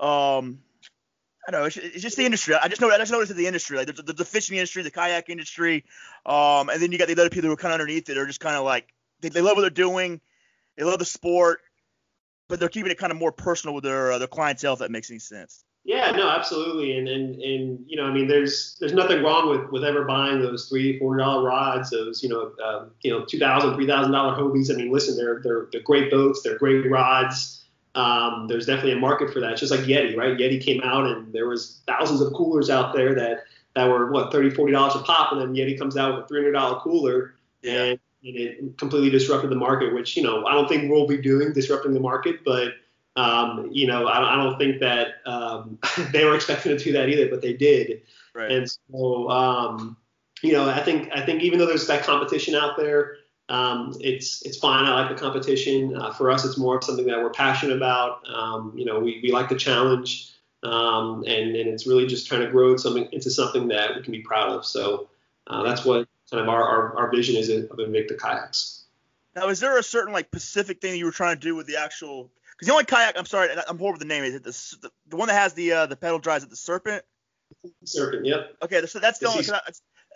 [0.00, 0.58] um,
[1.46, 1.66] I don't know.
[1.66, 2.54] It's, it's, just the industry.
[2.54, 2.90] I just know.
[2.90, 5.84] I just noticed in the industry, like the, the fishing industry, the kayak industry,
[6.24, 8.18] um, and then you got the other people who are kind of underneath it.
[8.18, 10.20] Are just kind of like they, they love what they're doing,
[10.76, 11.60] they love the sport,
[12.48, 14.74] but they're keeping it kind of more personal with their uh, their clientele.
[14.74, 15.64] If that makes any sense.
[15.84, 19.70] Yeah, no, absolutely, and and and you know, I mean, there's there's nothing wrong with
[19.70, 23.38] with ever buying those three four dollar rods, those you know, um, you know, two
[23.38, 24.72] thousand three thousand dollar Hobies.
[24.72, 27.56] I mean, listen, they're they're they're great boats, they're great rods
[27.96, 29.52] um, there's definitely a market for that.
[29.52, 30.36] It's just like Yeti, right?
[30.36, 34.30] Yeti came out and there was thousands of coolers out there that that were what
[34.32, 37.34] 30 40 dollars a pop, and then Yeti comes out with a 300 dollar cooler,
[37.64, 37.98] and, and,
[38.34, 39.94] it completely disrupted the market.
[39.94, 42.74] Which you know I don't think we'll be doing disrupting the market, but
[43.16, 45.78] um, you know I, I don't think that um,
[46.12, 48.02] they were expecting to do that either, but they did.
[48.34, 48.50] Right.
[48.50, 49.96] And so um,
[50.42, 53.16] you know I think I think even though there's that competition out there
[53.48, 54.84] um, it's it's fine.
[54.84, 55.96] I like the competition.
[55.96, 58.28] Uh, for us, it's more of something that we're passionate about.
[58.28, 60.32] Um, you know, we, we like the challenge,
[60.64, 64.12] um, and and it's really just trying to grow something into something that we can
[64.12, 64.66] be proud of.
[64.66, 65.08] So
[65.46, 68.84] uh, that's what kind of our, our, our vision is of Invicta kayaks.
[69.34, 71.66] Now, is there a certain like specific thing that you were trying to do with
[71.66, 72.30] the actual?
[72.52, 74.24] Because the only kayak, I'm sorry, I'm horrible with the name.
[74.24, 76.42] Is it the, the, one that has the uh, the pedal drives?
[76.42, 77.04] Is it the Serpent?
[77.84, 78.56] Serpent, yep.
[78.62, 79.44] Okay, so that's the only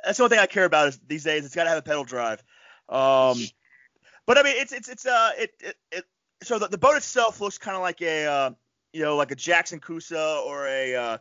[0.05, 1.44] that's the only thing I care about is these days.
[1.44, 2.42] It's got to have a pedal drive.
[2.88, 3.38] Um,
[4.27, 6.05] but I mean, it's it's it's uh it it, it
[6.42, 8.51] so the, the boat itself looks kind of like a uh,
[8.92, 11.18] you know like a Jackson Coosa or a uh,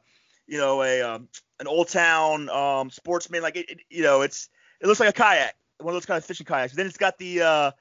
[0.47, 1.27] you know a um,
[1.59, 4.49] an old town um, sportsman like it, it, you know it's
[4.81, 6.73] it looks like a kayak one of those kind of fishing kayaks.
[6.73, 7.71] Then it's got the uh,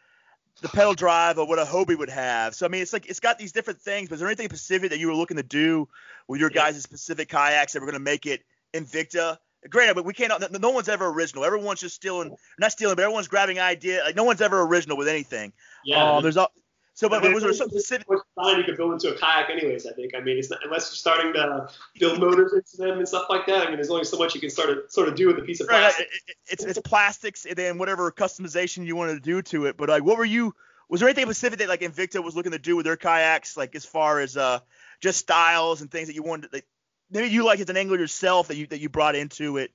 [0.63, 2.55] the pedal drive of what a Hobie would have.
[2.55, 4.09] So I mean, it's like it's got these different things.
[4.09, 5.89] But is there anything specific that you were looking to do
[6.27, 8.43] with your guys' specific kayaks that were going to make it
[8.75, 9.39] Invicta?
[9.69, 10.33] Granted, but we can't.
[10.41, 11.45] No, no one's ever original.
[11.45, 14.03] Everyone's just stealing, not stealing, but everyone's grabbing idea.
[14.05, 15.53] Like no one's ever original with anything.
[15.85, 16.17] Yeah.
[16.17, 16.53] Um, there's all.
[16.99, 18.09] So, but, I mean, was there something specific?
[18.11, 19.87] You could build into a kayak, anyways.
[19.87, 20.17] I think.
[20.17, 23.47] I mean, it's not, unless you're starting to build motors into them and stuff like
[23.47, 23.63] that.
[23.63, 25.43] I mean, there's only so much you can start to sort of do with a
[25.43, 26.09] piece of plastic.
[26.09, 26.23] Right.
[26.27, 29.77] It, it's it's plastics and then whatever customization you wanted to do to it.
[29.77, 30.57] But like, what were you?
[30.89, 33.77] Was there anything specific that like Invicta was looking to do with their kayaks, like
[33.77, 34.59] as far as uh
[35.01, 36.51] just styles and things that you wanted?
[36.51, 36.65] That,
[37.13, 39.71] maybe you like as an angler yourself that you that you brought into it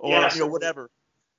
[0.00, 0.90] or yeah, you know whatever.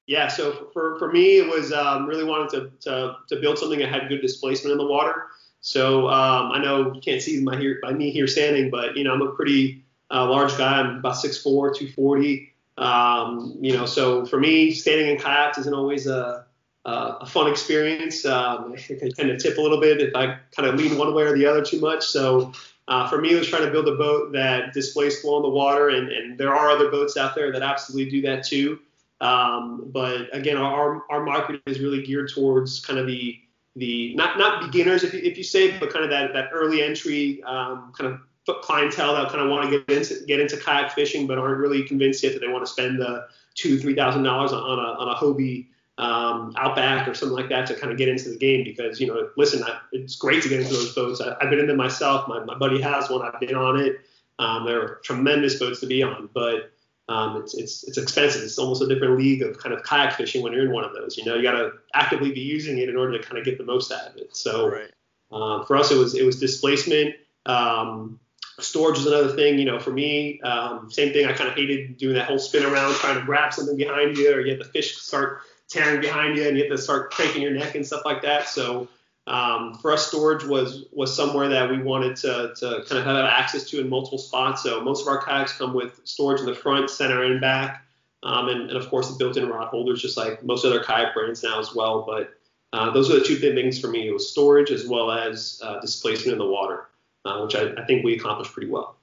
[0.07, 3.79] Yeah, so for, for me, it was um, really wanted to, to, to build something
[3.79, 5.27] that had good displacement in the water.
[5.61, 9.03] So um, I know you can't see my here by me here standing, but you
[9.03, 10.79] know I'm a pretty uh, large guy.
[10.79, 12.53] I'm about 6'4", 240.
[12.77, 16.45] Um, you know, so for me, standing in kayaks isn't always a,
[16.85, 16.91] a,
[17.21, 18.25] a fun experience.
[18.25, 21.15] Um, I can tend to tip a little bit if I kind of lean one
[21.15, 22.05] way or the other too much.
[22.05, 22.53] So
[22.87, 25.49] uh, for me, it was trying to build a boat that displays flow in the
[25.49, 28.79] water, and, and there are other boats out there that absolutely do that too.
[29.21, 33.39] Um, but again, our, our market is really geared towards kind of the
[33.77, 36.81] the not not beginners if you, if you say, but kind of that that early
[36.81, 40.91] entry um, kind of clientele that kind of want to get into get into kayak
[40.91, 44.23] fishing, but aren't really convinced yet that they want to spend the two three thousand
[44.23, 47.97] dollars on a on a Hobie um, Outback or something like that to kind of
[47.97, 50.93] get into the game because you know listen I, it's great to get into those
[50.93, 51.21] boats.
[51.21, 52.27] I, have been in them myself.
[52.27, 53.21] My, my buddy has one.
[53.21, 54.01] I've been on it.
[54.37, 56.29] Um, they're tremendous boats to be on.
[56.33, 56.71] But
[57.07, 58.41] um, it's, it's it's expensive.
[58.41, 60.93] It's almost a different league of kind of kayak fishing when you're in one of
[60.93, 61.17] those.
[61.17, 63.57] You know, you got to actively be using it in order to kind of get
[63.57, 64.35] the most out of it.
[64.35, 64.91] So right.
[65.31, 67.15] um, for us, it was it was displacement.
[67.45, 68.19] Um,
[68.59, 69.59] storage is another thing.
[69.59, 71.27] You know, for me, um, same thing.
[71.27, 74.33] I kind of hated doing that whole spin around trying to grab something behind you,
[74.33, 77.43] or you have the fish start tearing behind you, and you have to start cranking
[77.43, 78.47] your neck and stuff like that.
[78.47, 78.87] So
[79.27, 83.25] um, for us, storage was was somewhere that we wanted to, to kind of have
[83.25, 84.61] access to in multiple spots.
[84.61, 87.83] So most of our kayaks come with storage in the front, center, and back,
[88.21, 91.41] um, and, and, of course the built-in rod holders, just like most other kayak brands
[91.41, 92.03] now as well.
[92.05, 92.35] But
[92.71, 95.59] uh, those are the two big things for me: it was storage as well as
[95.63, 96.89] uh, displacement in the water,
[97.25, 98.95] uh, which I, I, think we accomplished pretty well.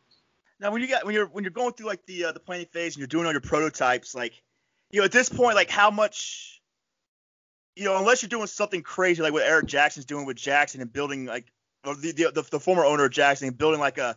[0.61, 2.67] Now, when you got when you're when you're going through like the uh, the planning
[2.67, 4.41] phase and you're doing all your prototypes, like
[4.93, 6.62] you know at this point, like how much
[7.77, 10.93] you know, unless you're doing something crazy like what Eric Jackson's doing with Jackson and
[10.93, 11.53] building like
[11.85, 14.17] the the, the, former owner of Jackson and building like a,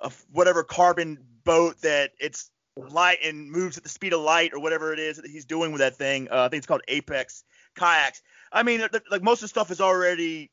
[0.00, 4.60] a whatever carbon boat that it's light and moves at the speed of light or
[4.60, 6.28] whatever it is that he's doing with that thing.
[6.30, 8.22] Uh, I think it's called Apex kayaks.
[8.52, 10.50] I mean, like most of the stuff has already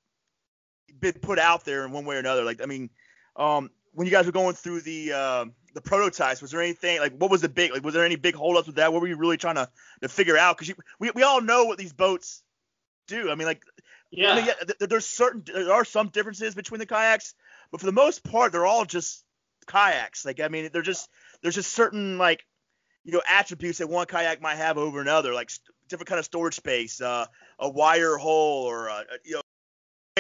[1.00, 2.44] been put out there in one way or another.
[2.44, 2.90] Like, I mean,
[3.36, 7.18] um, when you guys were going through the uh, the prototypes, was there anything like
[7.18, 8.94] what was the big like was there any big holdups with that?
[8.94, 9.68] What were you really trying to,
[10.04, 10.56] to figure out?
[10.56, 12.44] Because we we all know what these boats
[13.08, 13.32] do.
[13.32, 13.64] I mean, like
[14.12, 17.34] yeah, I mean, yeah there's certain there are some differences between the kayaks,
[17.72, 19.26] but for the most part, they're all just
[19.66, 20.26] kayaks.
[20.26, 21.10] Like I mean, they're just
[21.42, 22.46] there's just certain like
[23.04, 26.26] you know attributes that one kayak might have over another, like st- different kind of
[26.26, 27.26] storage space, uh,
[27.58, 29.42] a wire hole, or a, you know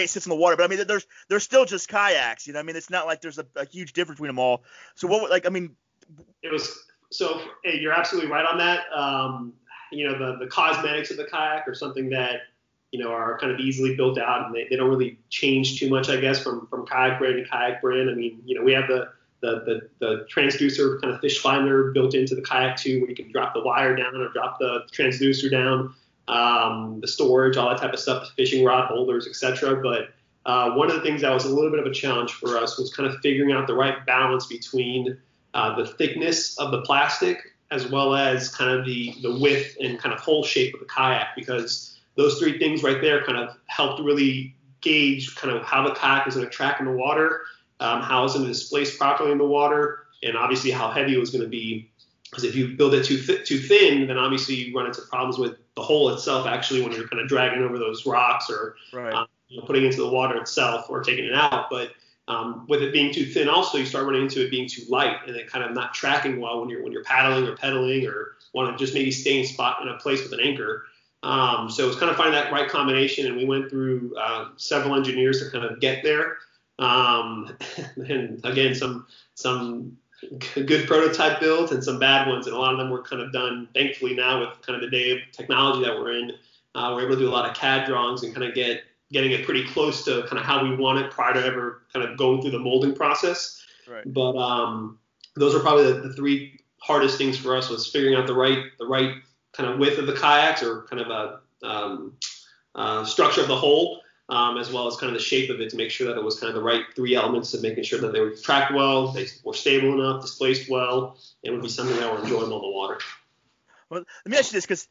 [0.03, 0.55] it sits in the water.
[0.55, 2.47] But I mean, there's there's still just kayaks.
[2.47, 4.63] You know, I mean, it's not like there's a, a huge difference between them all.
[4.95, 5.75] So what, like, I mean,
[6.43, 8.85] it was so hey, you're absolutely right on that.
[8.93, 9.53] Um,
[9.91, 12.41] you know, the the cosmetics of the kayak are something that
[12.91, 15.89] you know are kind of easily built out, and they, they don't really change too
[15.89, 18.09] much, I guess, from from kayak brand to kayak brand.
[18.09, 21.91] I mean, you know, we have the the, the, the transducer kind of fish finder
[21.91, 24.81] built into the kayak too, where you can drop the wire down or drop the
[24.91, 25.93] transducer down
[26.27, 29.81] um, the storage, all that type of stuff, fishing rod holders, etc.
[29.81, 30.09] But
[30.45, 32.77] uh, one of the things that was a little bit of a challenge for us
[32.77, 35.17] was kind of figuring out the right balance between
[35.53, 37.39] uh, the thickness of the plastic
[37.71, 40.85] as well as kind of the, the width and kind of hull shape of the
[40.85, 45.85] kayak because those three things right there kind of helped really gauge kind of how
[45.85, 47.41] the kayak is going to track in the water,
[47.79, 51.19] um, how it's going to displace properly in the water, and obviously how heavy it
[51.19, 51.89] was going to be.
[52.29, 55.37] Because if you build it too th- too thin, then obviously you run into problems
[55.37, 59.13] with the hull itself actually when you're kind of dragging over those rocks or right.
[59.13, 61.69] um, you know, putting into the water itself or taking it out.
[61.69, 61.91] But
[62.27, 65.17] um, with it being too thin, also you start running into it being too light
[65.27, 68.37] and then kind of not tracking well when you're when you're paddling or pedaling or
[68.53, 70.85] want to just maybe stay in spot in a place with an anchor.
[71.21, 74.95] Um, so it's kind of finding that right combination, and we went through uh, several
[74.95, 76.37] engineers to kind of get there.
[76.79, 77.55] Um,
[77.97, 79.97] and again, some some
[80.53, 83.31] good prototype builds and some bad ones, and a lot of them were kind of
[83.31, 83.67] done.
[83.73, 86.31] Thankfully, now with kind of the day of technology that we're in,
[86.75, 89.31] uh, we're able to do a lot of CAD drawings and kind of get getting
[89.31, 92.17] it pretty close to kind of how we want it prior to ever kind of
[92.17, 93.63] going through the molding process.
[93.89, 94.03] Right.
[94.05, 94.99] But um,
[95.35, 98.65] those are probably the, the three hardest things for us was figuring out the right
[98.79, 99.15] the right
[99.53, 102.13] kind of width of the kayaks or kind of a um,
[102.75, 105.69] uh, structure of the hull um, as well as kind of the shape of it
[105.69, 107.99] to make sure that it was kind of the right three elements of making sure
[107.99, 111.97] that they were tracked well, they were stable enough, displaced well, and would be something
[111.97, 112.99] that were enjoyable on the water.
[113.89, 114.89] Well, let me ask you this because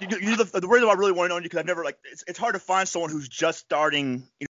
[0.00, 1.98] you, you, the, the reason I really want to know you because I've never like
[2.10, 4.26] it's, it's hard to find someone who's just starting.
[4.40, 4.46] You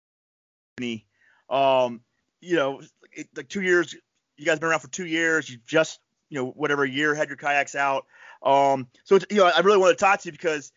[0.80, 2.00] know, um,
[2.40, 2.80] you know,
[3.12, 3.94] it, like two years.
[4.36, 5.50] You guys been around for two years.
[5.50, 8.06] You just you know whatever year had your kayaks out.
[8.42, 10.72] Um, so you know, I really want to talk to you because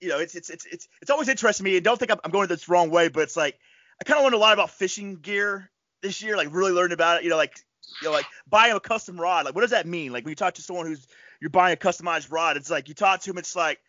[0.00, 1.76] you know, it's it's it's it's it's always interesting to me.
[1.76, 3.58] And don't think I'm, I'm going this wrong way, but it's like
[4.00, 5.70] I kind of learned a lot about fishing gear
[6.02, 6.36] this year.
[6.36, 7.24] Like really learned about it.
[7.24, 7.58] You know, like
[8.02, 9.44] you know, like buying a custom rod.
[9.44, 10.12] Like what does that mean?
[10.12, 11.06] Like when you talk to someone who's
[11.40, 13.38] you're buying a customized rod, it's like you talk to them.
[13.38, 13.80] It's like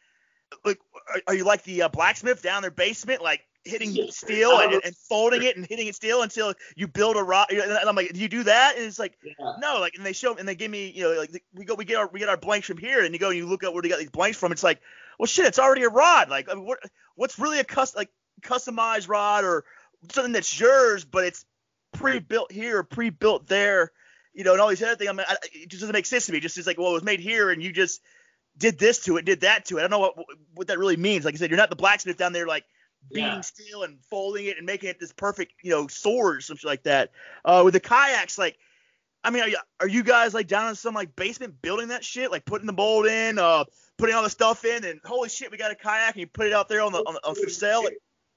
[0.66, 0.80] like
[1.14, 4.96] are, are you like the uh, blacksmith down their basement, like hitting steel and, and,
[4.96, 7.52] folding it and hitting it steel until you build a rod.
[7.52, 8.76] And I'm like, do you do that?
[8.78, 9.34] And it's like, yeah.
[9.60, 9.80] no.
[9.80, 11.98] Like, and they show and they give me, you know, like we go, we get
[11.98, 13.82] our we get our blanks from here, and you go and you look at where
[13.82, 14.52] they got these blanks from.
[14.52, 14.80] It's like,
[15.18, 16.30] well, shit, it's already a rod.
[16.30, 16.80] Like, I mean, what,
[17.16, 18.10] what's really a custom, like
[18.42, 19.66] customized rod or
[20.12, 21.46] something that's yours, but it's
[21.94, 23.92] pre-built here, pre-built there,
[24.34, 25.10] you know, and all these other things.
[25.10, 26.40] I mean, I, it just doesn't make sense to me.
[26.40, 28.02] Just it's like, well, it was made here, and you just
[28.58, 29.80] did this to it, did that to it.
[29.80, 30.16] I don't know what
[30.54, 31.26] what that really means.
[31.26, 32.66] Like I said, you're not the blacksmith down there, like
[33.12, 33.42] beating yeah.
[33.42, 36.84] steel and folding it and making it this perfect, you know, sword or something like
[36.84, 37.12] that.
[37.46, 38.58] Uh, with the kayaks, like,
[39.24, 42.04] I mean, are you, are you guys like down in some like basement building that
[42.04, 43.66] shit, like putting the mold in, uh,
[43.98, 46.48] putting all the stuff in, and holy shit, we got a kayak and you put
[46.48, 47.84] it out there on the on, on for sale?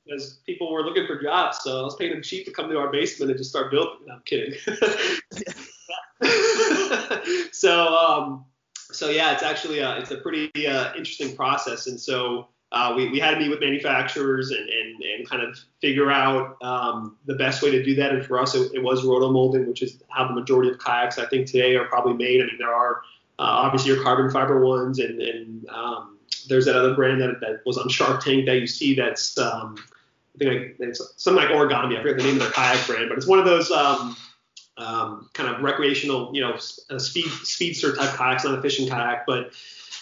[0.05, 2.79] Because people were looking for jobs, so I was paying them cheap to come to
[2.79, 4.07] our basement and just start building.
[4.07, 4.59] No, I'm kidding.
[7.53, 8.45] so, um,
[8.91, 13.09] so yeah, it's actually a, it's a pretty uh, interesting process, and so uh, we,
[13.09, 17.35] we had to meet with manufacturers and, and, and kind of figure out um, the
[17.35, 18.13] best way to do that.
[18.13, 21.19] And for us, it, it was roto molding, which is how the majority of kayaks
[21.19, 22.41] I think today are probably made.
[22.41, 23.01] I mean, there are uh,
[23.43, 27.79] obviously your carbon fiber ones, and, and um, there's that other brand that, that was
[27.79, 29.77] on Shark Tank that you see that's um,
[30.35, 31.99] I think like, it's something like origami.
[31.99, 34.17] I forget the name of their kayak brand, but it's one of those um,
[34.77, 39.53] um, kind of recreational, you know, speed speedster type kayaks, not a fishing kayak, but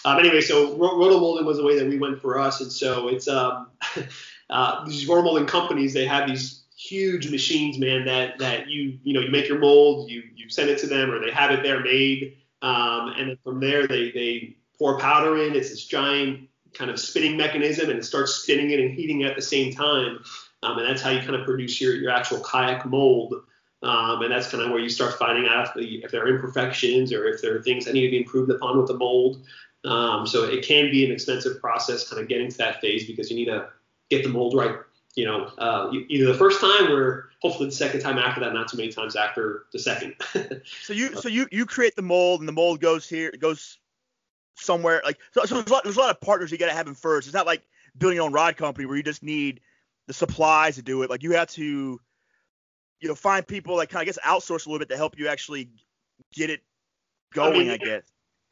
[0.05, 3.09] um, anyway, so roto molding was the way that we went for us, and so
[3.09, 3.67] it's um,
[4.49, 5.93] uh, these roto molding companies.
[5.93, 8.05] They have these huge machines, man.
[8.05, 11.11] That that you you know you make your mold, you you send it to them,
[11.11, 15.37] or they have it there made, um, and then from there they they pour powder
[15.43, 15.55] in.
[15.55, 19.35] It's this giant kind of spinning mechanism, and it starts spinning it and heating at
[19.35, 20.19] the same time,
[20.63, 23.35] um, and that's how you kind of produce your your actual kayak mold.
[23.81, 26.27] Um, and that's kind of where you start finding out if, the, if there are
[26.27, 29.45] imperfections or if there are things that need to be improved upon with the mold.
[29.85, 33.31] Um, so it can be an expensive process, kind of getting to that phase because
[33.31, 33.69] you need to
[34.09, 34.75] get the mold right.
[35.15, 38.67] You know, uh, either the first time or hopefully the second time after that, not
[38.67, 40.15] too many times after the second.
[40.81, 43.79] so you so you you create the mold and the mold goes here it goes
[44.55, 46.73] somewhere like so, so there's, a lot, there's a lot of partners you got to
[46.73, 47.27] have in first.
[47.27, 47.63] It's not like
[47.97, 49.61] building your own rod company where you just need
[50.07, 51.09] the supplies to do it.
[51.09, 51.99] Like you have to
[52.99, 55.17] you know find people that kind of I guess outsource a little bit to help
[55.17, 55.69] you actually
[56.33, 56.61] get it
[57.33, 57.55] going.
[57.55, 58.03] I, mean, I guess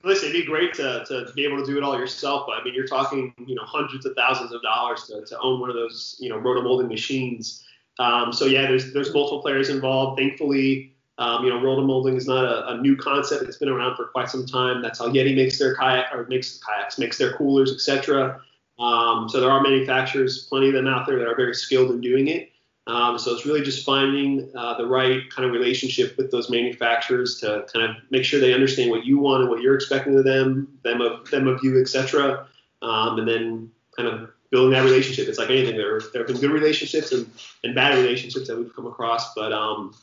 [0.04, 2.64] listen, it'd be great to, to be able to do it all yourself, but I
[2.64, 5.76] mean, you're talking, you know, hundreds of thousands of dollars to, to own one of
[5.76, 7.64] those, you know, rotomolding machines.
[8.00, 10.20] Um, so yeah, there's there's multiple players involved.
[10.20, 13.44] Thankfully, um, you know, rotomolding is not a, a, new concept.
[13.44, 14.84] It's been around for quite some time.
[14.84, 18.40] That's how Yeti makes their kayak or makes the kayaks, makes their coolers, etc.
[18.78, 22.02] Um, so there are manufacturers, plenty of them out there that are very skilled in
[22.02, 22.52] doing it.
[22.88, 27.38] Um, so it's really just finding uh, the right kind of relationship with those manufacturers
[27.42, 30.24] to kind of make sure they understand what you want and what you're expecting of
[30.24, 32.48] them, them of them of you, etc.
[32.82, 35.28] Um, and then kind of building that relationship.
[35.28, 35.76] It's like anything.
[35.76, 37.30] There, there have been good relationships and,
[37.66, 39.94] and bad relationships that we've come across, but um,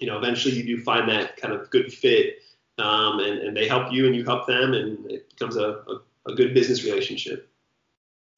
[0.00, 2.38] you know, eventually you do find that kind of good fit,
[2.78, 6.30] um, and, and they help you and you help them, and it becomes a, a,
[6.30, 7.49] a good business relationship.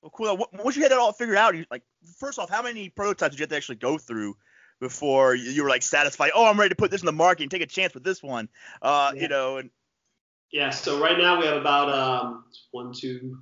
[0.03, 0.49] Well, cool.
[0.53, 1.83] Once you had that all figured out, you like
[2.19, 4.37] first off, how many prototypes did you have to actually go through
[4.81, 6.33] before you were like satisfied?
[6.35, 8.23] Oh, I'm ready to put this in the market and take a chance with this
[8.23, 8.49] one.
[8.83, 9.23] Uh, yeah.
[9.23, 9.59] you know.
[9.59, 9.71] And,
[10.51, 10.71] yeah.
[10.71, 13.38] So right now we have about um, one, two,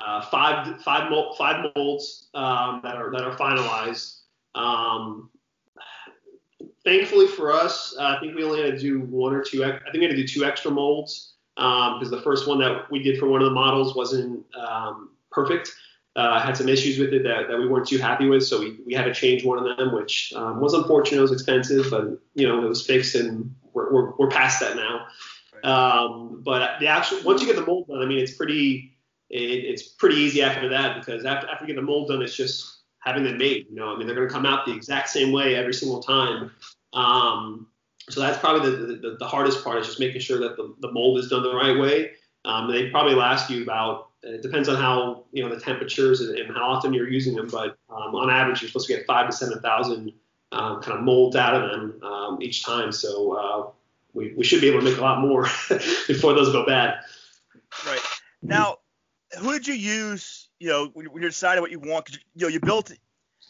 [0.00, 4.20] uh, five, five, mold, five molds um, that are that are finalized.
[4.54, 5.28] Um,
[6.82, 9.64] thankfully for us, uh, I think we only had to do one or two.
[9.64, 12.90] I think we had to do two extra molds because um, the first one that
[12.90, 15.72] we did for one of the models wasn't um, perfect.
[16.14, 18.78] Uh, had some issues with it that, that we weren't too happy with, so we,
[18.86, 21.18] we had to change one of them, which um, was unfortunate.
[21.18, 24.76] It was expensive, but you know it was fixed, and we're, we're, we're past that
[24.76, 25.06] now.
[25.54, 25.64] Right.
[25.64, 28.94] Um, but the actual once you get the mold done, I mean it's pretty
[29.30, 32.36] it, it's pretty easy after that because after, after you get the mold done, it's
[32.36, 33.66] just having them made.
[33.70, 36.02] You know, I mean they're going to come out the exact same way every single
[36.02, 36.50] time.
[36.92, 37.68] Um,
[38.10, 40.92] so that's probably the, the, the hardest part is just making sure that the, the
[40.92, 42.10] mold is done the right way.
[42.44, 46.38] Um, they probably last you about it depends on how you know the temperatures and,
[46.38, 49.28] and how often you're using them, but um, on average you're supposed to get five
[49.28, 50.12] to seven thousand
[50.52, 52.92] um, kind of molds out of them um, each time.
[52.92, 53.70] So uh,
[54.12, 55.42] we, we should be able to make a lot more
[56.06, 57.00] before those go bad.
[57.86, 58.00] Right
[58.42, 58.78] now,
[59.38, 60.48] who did you use?
[60.60, 62.92] You know, when, when you decided what you want, cause, you know, you built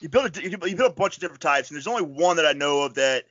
[0.01, 2.47] you built a, you built a bunch of different types, and there's only one that
[2.47, 3.25] I know of that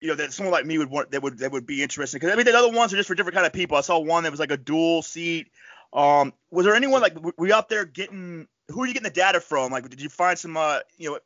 [0.00, 2.32] you know that someone like me would want that would that would be interesting because
[2.32, 3.76] I mean the other ones are just for different kind of people.
[3.76, 5.48] I saw one that was like a dual seat
[5.92, 8.46] um, was there anyone like were you out there getting?
[8.70, 9.72] Who are you getting the data from?
[9.72, 11.18] Like, did you find some uh, you know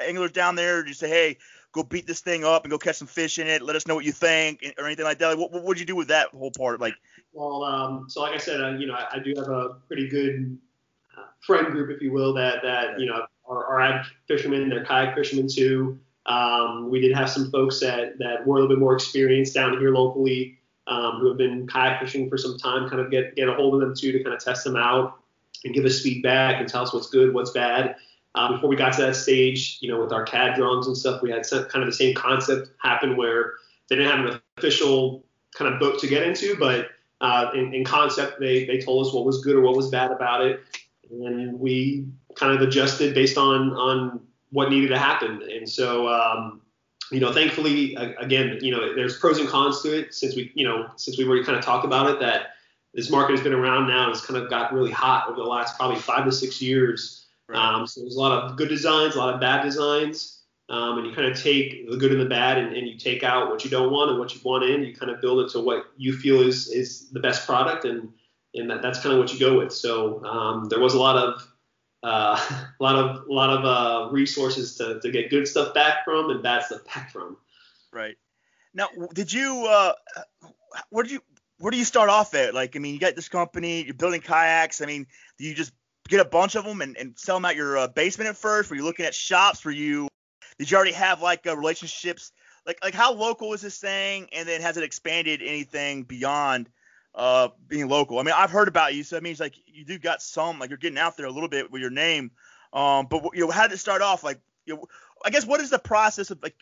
[0.00, 0.82] anglers down there?
[0.82, 1.38] Did you say, hey,
[1.72, 3.62] go beat this thing up and go catch some fish in it?
[3.62, 5.38] Let us know what you think, or anything like that.
[5.38, 6.80] Like, what would you do with that whole part?
[6.80, 6.94] Like,
[7.32, 10.08] well, um, so like I said, uh, you know, I, I, do have a pretty
[10.08, 10.58] good
[11.16, 15.14] uh, friend group, if you will, that that you know are, are fishermen, they're kayak
[15.14, 15.98] fishermen too.
[16.26, 19.78] Um, we did have some folks that that were a little bit more experienced down
[19.78, 20.59] here locally
[20.90, 23.74] um, who have been kayak fishing for some time, kind of get get a hold
[23.74, 25.20] of them too to kind of test them out
[25.64, 27.96] and give us feedback and tell us what's good, what's bad.
[28.34, 31.20] Uh, before we got to that stage, you know, with our CAD drawings and stuff,
[31.22, 33.54] we had some, kind of the same concept happen where
[33.88, 36.88] they didn't have an official kind of boat to get into, but
[37.20, 40.10] uh, in, in, concept, they, they told us what was good or what was bad
[40.10, 40.60] about it.
[41.10, 44.20] And we kind of adjusted based on on
[44.50, 45.42] what needed to happen.
[45.52, 46.62] And so, um,
[47.10, 50.64] you know, thankfully, again, you know, there's pros and cons to it since we, you
[50.64, 52.50] know, since we already kind of talked about it that
[52.94, 55.46] this market has been around now and it's kind of got really hot over the
[55.46, 57.26] last probably five to six years.
[57.48, 57.58] Right.
[57.58, 60.40] Um, so there's a lot of good designs, a lot of bad designs.
[60.68, 63.24] Um, and you kind of take the good and the bad and, and, you take
[63.24, 64.84] out what you don't want and what you want in.
[64.84, 68.08] You kind of build it to what you feel is is the best product, and
[68.54, 69.72] and that, that's kind of what you go with.
[69.72, 71.49] So um, there was a lot of
[72.02, 76.04] uh, a lot of a lot of uh, resources to, to get good stuff back
[76.04, 77.36] from and bad stuff back from.
[77.92, 78.16] Right.
[78.74, 79.92] Now, did you uh,
[80.90, 81.20] where did you
[81.58, 82.54] where do you start off at?
[82.54, 84.80] Like, I mean, you got this company, you're building kayaks.
[84.80, 85.06] I mean,
[85.38, 85.72] do you just
[86.08, 88.70] get a bunch of them and, and sell them out your uh, basement at first?
[88.70, 89.64] Were you looking at shops?
[89.64, 90.08] Were you
[90.58, 92.32] did you already have like uh, relationships?
[92.66, 94.28] Like like how local is this thing?
[94.32, 96.70] And then has it expanded anything beyond
[97.14, 98.18] uh, being local?
[98.18, 100.70] I mean, I've heard about you, so that means like you do got some like
[100.70, 102.30] you're getting out there a little bit with your name.
[102.72, 104.22] Um, but you know, how did it start off?
[104.22, 104.86] Like, you know,
[105.24, 106.54] I guess what is the process of like?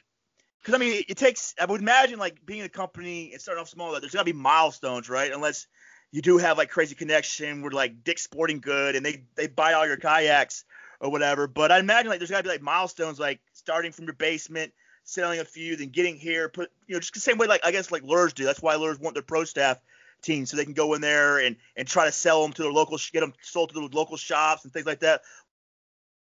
[0.61, 1.55] Because I mean, it, it takes.
[1.61, 4.33] I would imagine like being a company and starting off small, that there's gotta be
[4.33, 5.33] milestones, right?
[5.33, 5.67] Unless
[6.11, 9.75] you do have like crazy connection with like Dick Sporting Good and they they buy
[9.75, 10.65] all your kayaks
[11.01, 11.47] or whatever.
[11.47, 14.73] But I imagine like there's got to be like milestones, like starting from your basement,
[15.05, 17.73] selling a few, then getting here, put you know just the same way like I
[17.73, 18.45] guess like lures do.
[18.45, 19.79] That's why lures want their pro staff
[20.23, 22.73] team so they can go in there and and try to sell them to their
[22.73, 25.23] local, get them sold to the local shops and things like that.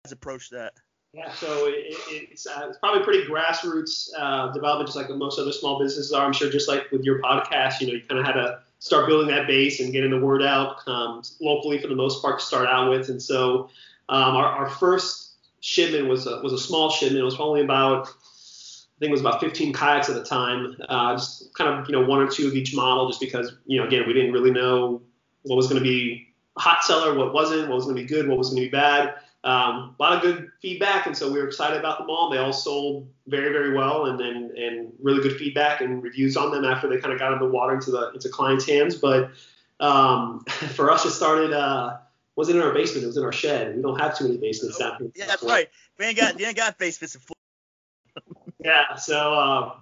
[0.03, 0.73] How's approach that?
[1.13, 5.51] Yeah, so it, it's, uh, it's probably pretty grassroots uh, development, just like most other
[5.51, 6.25] small businesses are.
[6.25, 9.07] I'm sure, just like with your podcast, you know, you kind of had to start
[9.07, 12.45] building that base and getting the word out um, locally for the most part to
[12.45, 13.09] start out with.
[13.09, 13.69] And so
[14.09, 17.21] um, our, our, first shipment was a, was a small shipment.
[17.21, 18.09] It was only about
[19.03, 22.05] think it was about 15 kayaks at the time, uh, just kind of you know
[22.05, 25.01] one or two of each model, just because you know again we didn't really know
[25.41, 28.07] what was going to be a hot seller, what wasn't, what was going to be
[28.07, 29.15] good, what was going to be bad.
[29.43, 32.29] Um, a lot of good feedback, and so we were excited about them all.
[32.29, 36.37] They all sold very, very well, and then and, and really good feedback and reviews
[36.37, 38.95] on them after they kind of got in the water into the into clients' hands.
[38.95, 39.31] But
[39.81, 40.45] um,
[40.75, 41.51] for us, it started.
[41.51, 41.97] Uh,
[42.35, 43.03] wasn't in our basement.
[43.03, 43.75] It was in our shed.
[43.75, 45.11] We don't have too many basements down here.
[45.13, 45.69] Yeah, that's right.
[45.99, 47.15] We ain't got, we ain't got basements.
[48.64, 48.95] Yeah.
[48.95, 49.74] So, uh,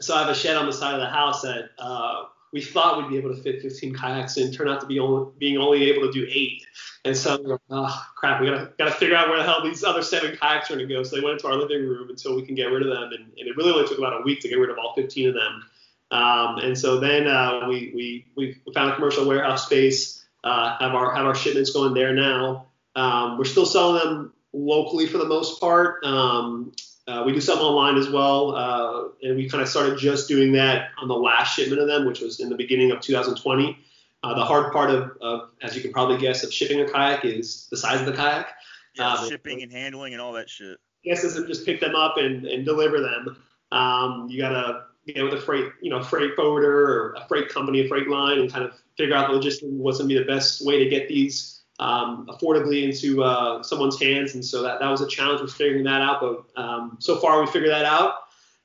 [0.00, 2.98] so I have a shed on the side of the house that uh, we thought
[2.98, 4.52] we'd be able to fit 15 kayaks in.
[4.52, 6.64] Turned out to be only being only able to do eight.
[7.04, 10.36] And so, oh crap, we gotta gotta figure out where the hell these other seven
[10.36, 11.02] kayaks are gonna go.
[11.02, 13.10] So they went into our living room until we can get rid of them.
[13.12, 15.28] And, and it really only took about a week to get rid of all 15
[15.28, 15.64] of them.
[16.10, 20.94] Um, and so then uh, we, we we found a commercial warehouse space uh, have
[20.94, 22.66] our have our shipments going there now.
[22.94, 26.04] Um, we're still selling them locally for the most part.
[26.04, 26.72] Um,
[27.08, 30.52] uh, we do some online as well, uh, and we kind of started just doing
[30.52, 33.78] that on the last shipment of them, which was in the beginning of 2020.
[34.22, 37.24] Uh, the hard part of, of, as you can probably guess, of shipping a kayak
[37.24, 38.48] is the size of the kayak.
[38.96, 40.78] Yeah, um, shipping and handling and all that shit.
[41.04, 43.36] Yes, doesn't just pick them up and, and deliver them.
[43.70, 47.84] Um, you gotta get with a freight, you know, freight forwarder or a freight company,
[47.84, 50.26] a freight line, and kind of figure out the logistics what's going to be the
[50.26, 54.34] best way to get these um, affordably into uh, someone's hands.
[54.34, 56.20] And so that, that was a challenge with figuring that out.
[56.20, 58.14] But um, so far we figured that out.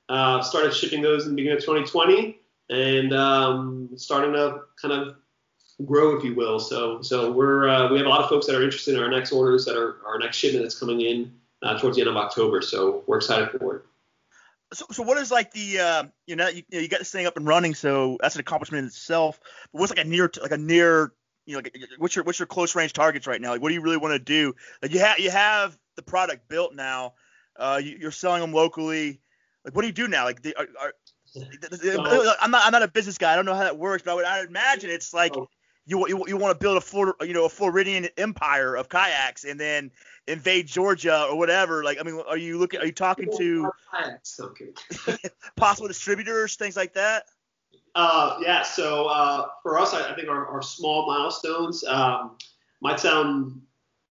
[0.09, 2.37] Uh, started shipping those in the beginning of 2020
[2.69, 5.15] and um, starting to kind of
[5.85, 6.59] grow, if you will.
[6.59, 9.09] So so we're uh, we have a lot of folks that are interested in our
[9.09, 11.33] next orders that are our next shipment that's coming in
[11.63, 12.61] uh, towards the end of October.
[12.61, 13.83] So we're excited for it.
[14.73, 17.37] So, so what is like the uh, you know you, you got this thing up
[17.37, 19.39] and running, so that's an accomplishment in itself.
[19.71, 21.13] But what's like a near like a near
[21.51, 23.51] you know like, what's your what's your close range targets right now?
[23.51, 24.55] Like what do you really want to do?
[24.81, 27.13] Like you have you have the product built now,
[27.57, 29.19] uh, you, are selling them locally.
[29.65, 30.25] Like what do you do now?
[30.25, 30.93] Like the, are, are,
[32.41, 33.33] I'm not I'm not a business guy.
[33.33, 35.47] I don't know how that works, but I would I would imagine it's like oh.
[35.85, 39.43] you you, you want to build a full you know a Floridian empire of kayaks
[39.43, 39.91] and then
[40.27, 41.83] invade Georgia or whatever.
[41.83, 42.79] Like, I mean, are you looking?
[42.79, 43.71] Are you talking to
[45.55, 47.25] possible distributors, things like that?
[47.95, 48.61] Uh, yeah.
[48.63, 52.37] So uh, for us, I, I think our, our, small milestones um,
[52.81, 53.61] might sound.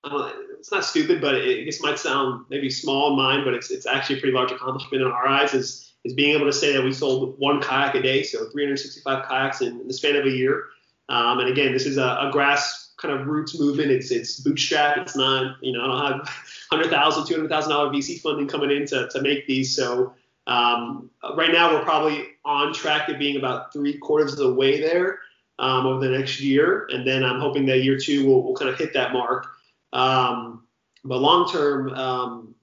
[0.05, 3.55] Uh, it's not stupid, but it, I guess might sound maybe small in mind, but
[3.55, 5.55] it's it's actually a pretty large accomplishment in our eyes.
[5.55, 9.27] Is is being able to say that we sold one kayak a day, so 365
[9.27, 10.67] kayaks in, in the span of a year.
[11.09, 13.91] Um, and again, this is a, a grass kind of roots movement.
[13.91, 14.99] It's it's bootstrap.
[14.99, 16.29] It's not you know I don't have
[16.71, 19.75] hundred thousand, two hundred thousand dollar VC funding coming in to to make these.
[19.75, 20.15] So
[20.47, 24.81] um, right now we're probably on track to being about three quarters of the way
[24.81, 25.21] there
[25.59, 28.71] um, over the next year, and then I'm hoping that year two will will kind
[28.71, 29.47] of hit that mark.
[29.93, 30.67] Um,
[31.05, 32.55] but long term, um,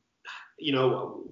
[0.58, 1.24] you know.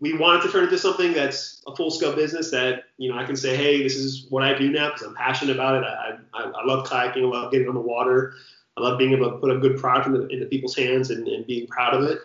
[0.00, 3.18] we wanted to turn it into something that's a full scale business that you know
[3.18, 5.84] I can say, hey, this is what I do now because I'm passionate about it.
[5.84, 8.32] I, I, I love kayaking, I love getting on the water.
[8.76, 11.46] I love being able to put a good product into, into people's hands and, and
[11.46, 12.20] being proud of it.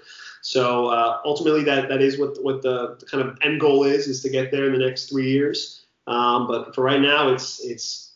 [0.46, 4.06] So uh, ultimately, that that is what what the, the, kind of end goal is
[4.06, 5.88] is to get there in the next three years.
[6.06, 8.14] Um, but for right now, it's it's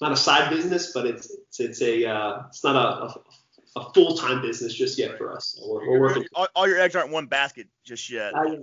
[0.00, 3.92] not a side business, but it's it's, it's a uh, it's not a, a, a
[3.92, 5.58] full time business just yet for us.
[5.58, 6.24] So we're, we're working.
[6.34, 8.34] All, all, your eggs aren't in one basket just yet.
[8.34, 8.56] I,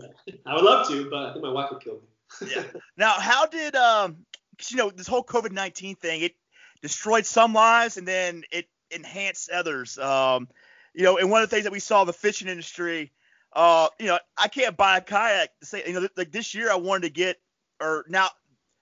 [0.48, 2.02] I, would love to, but I think my wife would kill
[2.42, 2.48] me.
[2.56, 2.64] yeah.
[2.98, 4.26] Now, how did um,
[4.70, 6.22] you know, this whole COVID nineteen thing?
[6.22, 6.34] It
[6.82, 10.00] destroyed some lives and then it enhanced others.
[10.00, 10.48] Um,
[10.94, 13.12] you know, and one of the things that we saw in the fishing industry,
[13.54, 15.50] uh, you know, I can't buy a kayak.
[15.64, 17.38] Say, you know, like this year I wanted to get,
[17.82, 18.30] or now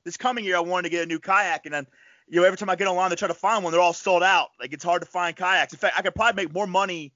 [0.03, 1.87] this coming year I wanted to get a new kayak, and then,
[2.27, 4.23] you know, every time I get online to try to find one, they're all sold
[4.23, 4.49] out.
[4.59, 5.73] Like it's hard to find kayaks.
[5.73, 7.13] In fact, I could probably make more money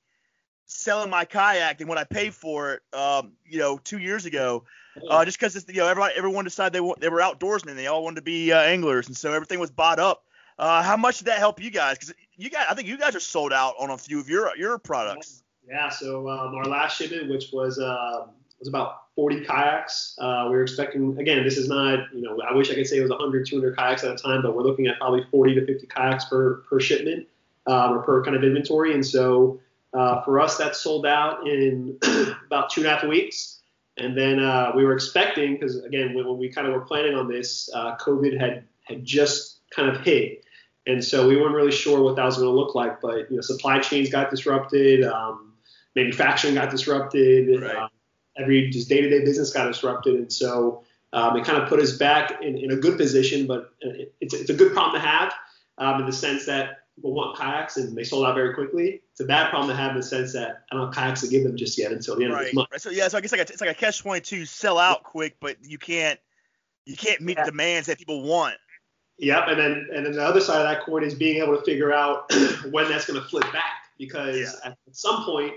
[0.65, 4.63] selling my kayak than what I paid for it, um, you know, two years ago,
[5.09, 8.17] uh, just because you know everybody, everyone decided they they were outdoorsmen they all wanted
[8.17, 10.23] to be uh, anglers, and so everything was bought up.
[10.57, 11.97] Uh, how much did that help you guys?
[11.97, 14.55] Because you guys, I think you guys are sold out on a few of your
[14.57, 15.43] your products.
[15.67, 15.89] Yeah.
[15.89, 18.27] So um, our last shipment, which was uh,
[18.59, 21.17] was about 40 kayaks, uh, we were expecting.
[21.19, 23.77] Again, this is not, you know, I wish I could say it was 100, 200
[23.77, 26.79] kayaks at a time, but we're looking at probably 40 to 50 kayaks per per
[26.79, 27.27] shipment
[27.67, 28.93] um, or per kind of inventory.
[28.93, 29.59] And so
[29.93, 31.97] uh, for us, that sold out in
[32.45, 33.61] about two and a half weeks.
[33.97, 37.15] And then uh, we were expecting, because again, when, when, we kind of were planning
[37.15, 40.44] on this, uh, COVID had had just kind of hit.
[40.87, 43.01] And so we weren't really sure what that was going to look like.
[43.01, 45.53] But you know, supply chains got disrupted, um,
[45.95, 47.75] manufacturing got disrupted, right.
[47.75, 47.87] uh,
[48.37, 50.83] every just day-to-day business got disrupted, and so
[51.13, 53.47] um, it kind of put us back in, in a good position.
[53.47, 55.33] But it's, it's a good problem to have
[55.77, 59.01] um, in the sense that people want kayaks and they sold out very quickly.
[59.11, 61.27] It's a bad problem to have in the sense that I don't have kayaks to
[61.27, 62.41] give them just yet until the end right.
[62.41, 62.69] of this month.
[62.71, 62.81] Right.
[62.81, 65.03] So yeah, so I guess like a, it's like a catch twenty two, sell out
[65.03, 66.19] quick, but you can't
[66.85, 67.45] you can't meet yeah.
[67.45, 68.55] demands that people want.
[69.17, 71.63] Yep, and then and then the other side of that coin is being able to
[71.63, 72.31] figure out
[72.71, 74.71] when that's going to flip back because yeah.
[74.71, 75.53] at some point,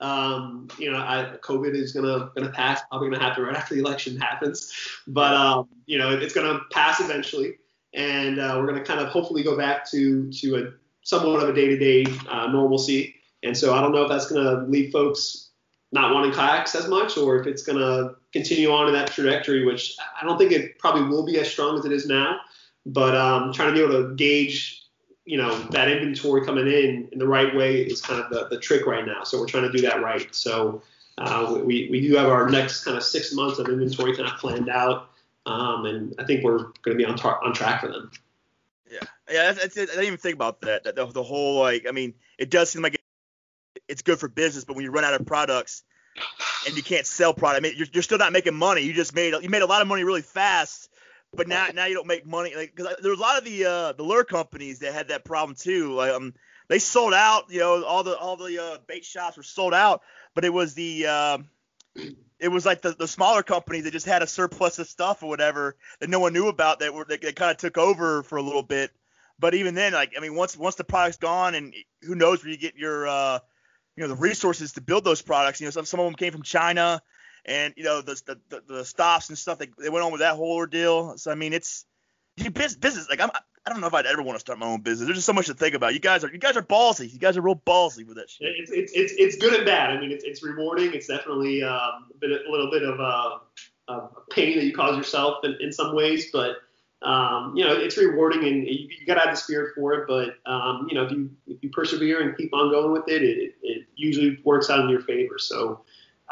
[0.00, 2.82] um, you know, I, COVID is gonna gonna pass.
[2.90, 4.72] Probably gonna happen right after the election happens,
[5.06, 7.54] but um, you know, it's gonna pass eventually,
[7.94, 11.52] and uh, we're gonna kind of hopefully go back to to a somewhat of a
[11.52, 13.14] day-to-day uh, normalcy.
[13.44, 15.50] And so I don't know if that's gonna leave folks
[15.92, 19.96] not wanting kayaks as much, or if it's gonna continue on in that trajectory, which
[20.20, 22.40] I don't think it probably will be as strong as it is now
[22.86, 24.82] but um, trying to be able to gauge
[25.24, 28.58] you know that inventory coming in in the right way is kind of the, the
[28.58, 29.24] trick right now.
[29.24, 30.32] So we're trying to do that right.
[30.34, 30.82] So
[31.18, 34.36] uh, we, we do have our next kind of six months of inventory kind of
[34.38, 35.10] planned out
[35.46, 38.10] um, and i think we're going to be on, tar- on track for them.
[38.90, 38.98] Yeah.
[39.30, 42.14] Yeah that's, that's, i didn't even think about that, the, the whole like i mean
[42.38, 43.00] it does seem like
[43.88, 45.84] it's good for business but when you run out of products
[46.66, 48.80] and you can't sell product I mean, you're, you're still not making money.
[48.80, 50.88] You just made you made a lot of money really fast
[51.36, 53.92] but now now you don't make money like because there's a lot of the uh,
[53.92, 55.92] the lure companies that had that problem too.
[55.92, 56.34] Like, um,
[56.68, 57.44] they sold out.
[57.50, 60.02] You know, all the all the uh, bait shops were sold out,
[60.34, 61.38] but it was the uh,
[62.38, 65.28] it was like the, the smaller companies that just had a surplus of stuff or
[65.28, 68.36] whatever that no one knew about that were that, that kind of took over for
[68.36, 68.90] a little bit.
[69.38, 72.50] But even then, like I mean, once once the product's gone, and who knows where
[72.50, 73.38] you get your uh,
[73.96, 75.60] you know the resources to build those products.
[75.60, 77.02] You know, some some of them came from China
[77.46, 79.58] and you know the the, the stops and stuff.
[79.58, 81.16] They, they went on with that whole ordeal.
[81.16, 81.86] So I mean, it's
[82.36, 83.08] business.
[83.08, 83.30] Like I'm,
[83.66, 85.06] I don't know if I'd ever want to start my own business.
[85.06, 85.94] There's just so much to think about.
[85.94, 87.12] You guys are you guys are ballsy.
[87.12, 88.48] You guys are real ballsy with that shit.
[88.58, 89.90] It's it's it's, it's good and bad.
[89.90, 90.92] I mean, it's, it's rewarding.
[90.92, 94.96] It's definitely um, a, bit, a little bit of a, a pain that you cause
[94.96, 96.56] yourself in, in some ways, but
[97.02, 100.08] um, you know, it's rewarding and you, you got to have the spirit for it.
[100.08, 103.22] But um, you know, if you if you persevere and keep on going with it,
[103.22, 105.38] it, it usually works out in your favor.
[105.38, 105.82] So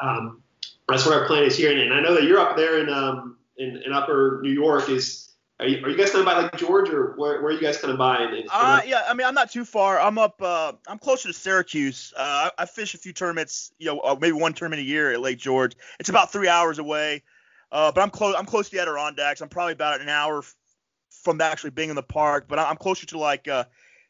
[0.00, 0.42] um,
[0.88, 1.76] that's what our plan is here.
[1.76, 4.88] And, I know that you're up there in um in, in Upper New York.
[4.88, 7.52] Is are you, are you guys kind of by like George or where, where are
[7.52, 8.42] you guys kind of by?
[8.52, 10.00] uh, yeah, I mean I'm not too far.
[10.00, 10.40] I'm up.
[10.42, 12.12] Uh, I'm closer to Syracuse.
[12.16, 13.72] Uh, I, I fish a few tournaments.
[13.78, 15.76] You know, uh, maybe one tournament a year at Lake George.
[16.00, 17.22] It's about three hours away.
[17.72, 18.34] Uh, but I'm close.
[18.36, 19.40] I'm close to the Adirondacks.
[19.40, 20.54] I'm probably about an hour f-
[21.22, 22.46] from actually being in the park.
[22.48, 23.64] But I'm closer to like uh,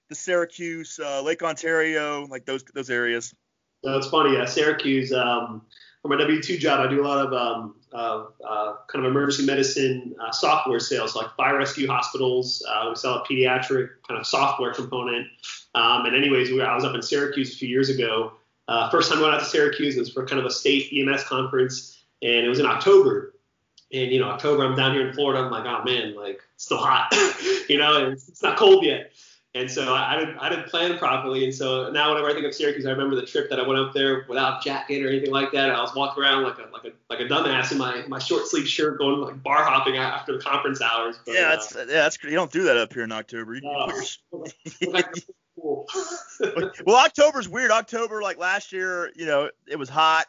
[0.09, 3.35] the Syracuse, uh, Lake Ontario, like those those areas.
[3.83, 4.37] That's funny.
[4.37, 5.13] Yeah, Syracuse.
[5.13, 5.63] Um,
[6.05, 9.47] for my W-2 job, I do a lot of um, uh, uh, kind of emergency
[9.47, 12.63] medicine uh, software sales, like fire rescue hospitals.
[12.69, 15.27] Uh, we sell a pediatric kind of software component.
[15.75, 18.35] Um, and anyways, we, I was up in Syracuse a few years ago.
[18.69, 20.93] Uh, first time I went out to Syracuse it was for kind of a state
[20.93, 23.33] EMS conference, and it was in October.
[23.91, 25.43] And you know, October, I'm down here in Florida.
[25.43, 27.15] I'm like, oh man, like it's still hot,
[27.71, 29.11] you know, it's, it's not cold yet.
[29.57, 31.45] And so I, I, didn't I didn't plan properly.
[31.45, 33.79] And so now whenever I think of Syracuse, I remember the trip that I went
[33.79, 35.69] up there without a jacket or anything like that.
[35.69, 38.19] And I was walking around like a like a like a dumbass in my my
[38.19, 41.21] short sleeve shirt, going like bar hopping after the conference hours.
[41.25, 43.55] But, yeah, that's uh, yeah, that's you don't do that up here in October.
[43.55, 45.03] You, uh,
[45.65, 45.89] cold.
[46.87, 47.71] well, October's weird.
[47.71, 50.27] October, like last year, you know, it was hot.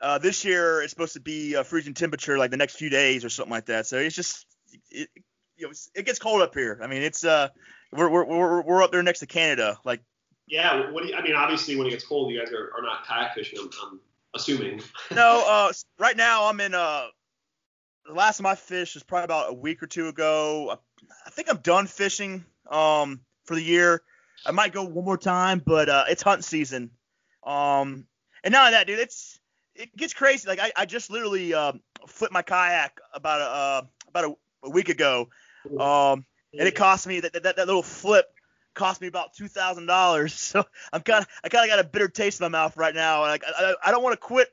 [0.00, 3.24] Uh, this year, it's supposed to be a freezing temperature like the next few days
[3.24, 3.86] or something like that.
[3.86, 4.46] So it's just,
[4.90, 5.08] it,
[5.56, 6.78] you know, it gets cold up here.
[6.82, 7.48] I mean, it's uh,
[7.94, 9.78] we're we're we're, we're up there next to Canada.
[9.84, 10.00] Like,
[10.46, 10.90] yeah.
[10.90, 13.06] What do you, I mean, obviously, when it gets cold, you guys are, are not
[13.06, 13.58] kayak fishing.
[13.60, 14.00] I'm, I'm
[14.34, 14.82] assuming.
[15.14, 17.06] no, uh, right now I'm in uh,
[18.06, 20.78] the last time I fished was probably about a week or two ago.
[21.26, 24.02] I think I'm done fishing um for the year.
[24.46, 26.90] I might go one more time, but uh, it's hunting season.
[27.44, 28.06] Um,
[28.42, 29.38] and not that, dude, it's
[29.74, 30.48] it gets crazy.
[30.48, 31.72] Like I, I just literally uh,
[32.06, 35.28] flipped my kayak about a uh, about a, a, week ago,
[35.78, 36.24] um,
[36.58, 38.26] and it cost me that, that that little flip
[38.74, 40.34] cost me about two thousand dollars.
[40.54, 42.94] So I'm kind of I kind of got a bitter taste in my mouth right
[42.94, 43.22] now.
[43.22, 44.48] Like I, I, I don't want to quit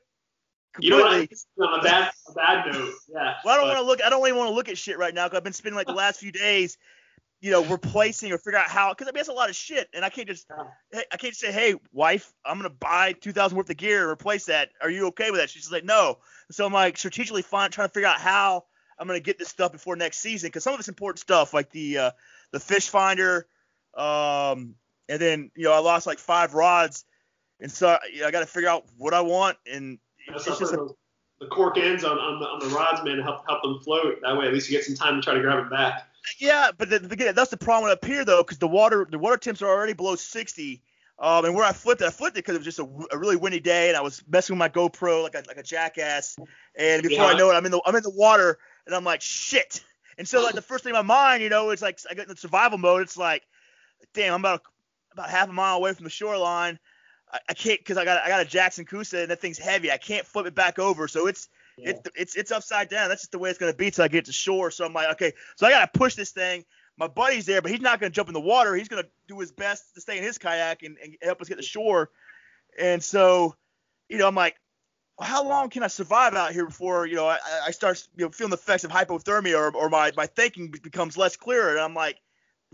[0.73, 1.29] completely.
[1.31, 3.35] You know, on a bad a bad note, yeah.
[3.43, 4.03] Well, I don't want to look.
[4.03, 5.87] I don't even want to look at shit right now because I've been spending like
[5.87, 6.77] the last few days
[7.41, 9.89] you know, replacing or figure out how, because I mean, that's a lot of shit,
[9.95, 10.45] and I can't just,
[10.93, 14.11] I can't just say, hey, wife, I'm gonna buy two thousand worth of gear and
[14.11, 14.69] replace that.
[14.79, 15.49] Are you okay with that?
[15.49, 16.19] She's like, no.
[16.51, 18.65] So I'm like strategically fine, trying to figure out how
[19.01, 21.71] I'm gonna get this stuff before next season, because some of it's important stuff, like
[21.71, 22.11] the uh,
[22.51, 23.47] the fish finder,
[23.95, 24.75] um,
[25.09, 27.03] and then you know I lost like five rods,
[27.59, 29.97] and so you know, I got to figure out what I want, and
[30.27, 30.87] it's just a,
[31.39, 34.19] the cork ends on, on the, on the rods, man, to help help them float.
[34.21, 36.07] That way, at least you get some time to try to grab them back.
[36.39, 39.37] Yeah, but the, the, that's the problem up here though, because the water the water
[39.37, 40.81] temps are already below 60.
[41.19, 43.17] Um, and where I flipped it, I flipped it because it was just a, a,
[43.17, 46.35] really windy day, and I was messing with my GoPro like a like a jackass.
[46.75, 47.31] And before yeah.
[47.31, 48.57] I know it, I'm in the I'm in the water,
[48.91, 49.83] and I'm like shit.
[50.17, 52.23] And so like the first thing in my mind, you know, it's like I get
[52.23, 53.01] in the survival mode.
[53.01, 53.43] It's like,
[54.13, 54.61] damn, I'm about
[55.13, 56.77] about half a mile away from the shoreline.
[57.31, 59.91] I, I can't because I got I got a Jackson Coosa and that thing's heavy.
[59.91, 61.91] I can't flip it back over, so it's yeah.
[61.91, 63.09] It, it's it's upside down.
[63.09, 64.71] That's just the way it's gonna be till I get to shore.
[64.71, 66.65] So I'm like, okay, so I gotta push this thing.
[66.97, 68.75] My buddy's there, but he's not gonna jump in the water.
[68.75, 71.55] He's gonna do his best to stay in his kayak and, and help us get
[71.55, 72.09] to shore.
[72.77, 73.55] And so,
[74.09, 74.57] you know, I'm like,
[75.21, 78.31] how long can I survive out here before you know I, I start you know
[78.31, 81.71] feeling the effects of hypothermia or, or my my thinking becomes less clear?
[81.71, 82.17] And I'm like,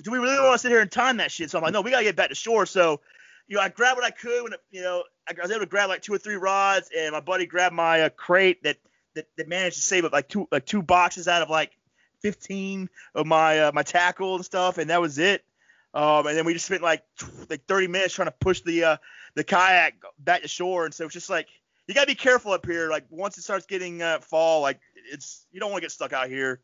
[0.02, 1.52] do we really want to sit here and time that shit?
[1.52, 2.66] So I'm like, no, we gotta get back to shore.
[2.66, 3.02] So
[3.48, 5.90] you know, I grabbed what I could when, you know, I was able to grab
[5.90, 8.78] like two or three rods, and my buddy grabbed my uh, crate that
[9.16, 11.72] that, that managed to save up like two like two boxes out of like
[12.22, 15.44] 15 of my uh, my tackle and stuff, and that was it.
[15.94, 17.04] Um, and then we just spent like
[17.50, 18.98] like 30 minutes trying to push the uh,
[19.36, 21.48] the kayak back to shore, and so it's just like
[21.88, 22.90] you gotta be careful up here.
[22.90, 24.80] Like once it starts getting uh, fall, like
[25.12, 26.60] it's you don't want to get stuck out here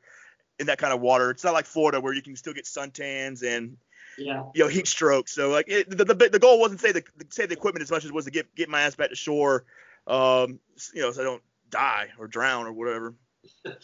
[0.60, 1.32] in that kind of water.
[1.32, 3.78] It's not like Florida where you can still get suntans and
[4.18, 4.44] yeah.
[4.54, 5.28] you know heat stroke.
[5.28, 8.06] So like it, the, the the goal wasn't say the save the equipment as much
[8.06, 9.66] as was to get get my ass back to shore.
[10.06, 10.60] Um,
[10.94, 13.14] you know, so I don't die or drown or whatever.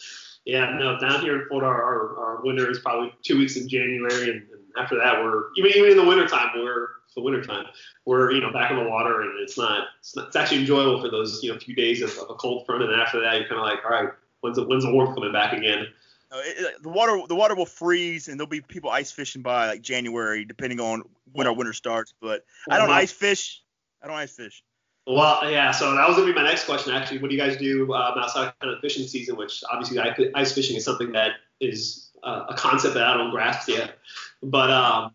[0.44, 4.30] yeah, no, down here in Florida, our, our winter is probably two weeks in January,
[4.30, 7.66] and, and after that, we're even even in the wintertime, we're the wintertime,
[8.04, 11.00] we're you know back in the water, and it's not it's, not, it's actually enjoyable
[11.00, 13.48] for those you know few days of, of a cold front, and after that, you're
[13.48, 15.86] kind of like, all right, when's the when's the warmth coming back again?
[16.32, 19.82] it, the water the water will freeze and there'll be people ice fishing by like
[19.82, 21.02] January depending on
[21.32, 22.14] when our winter starts.
[22.20, 22.98] But I don't uh-huh.
[22.98, 23.62] ice fish.
[24.02, 24.62] I don't ice fish.
[25.06, 25.70] Well, yeah.
[25.70, 26.92] So that was gonna be my next question.
[26.92, 29.36] Actually, what do you guys do um, outside kind of fishing season?
[29.36, 29.98] Which obviously
[30.34, 33.98] ice fishing is something that is uh, a concept that I don't grasp yet.
[34.42, 35.12] But um,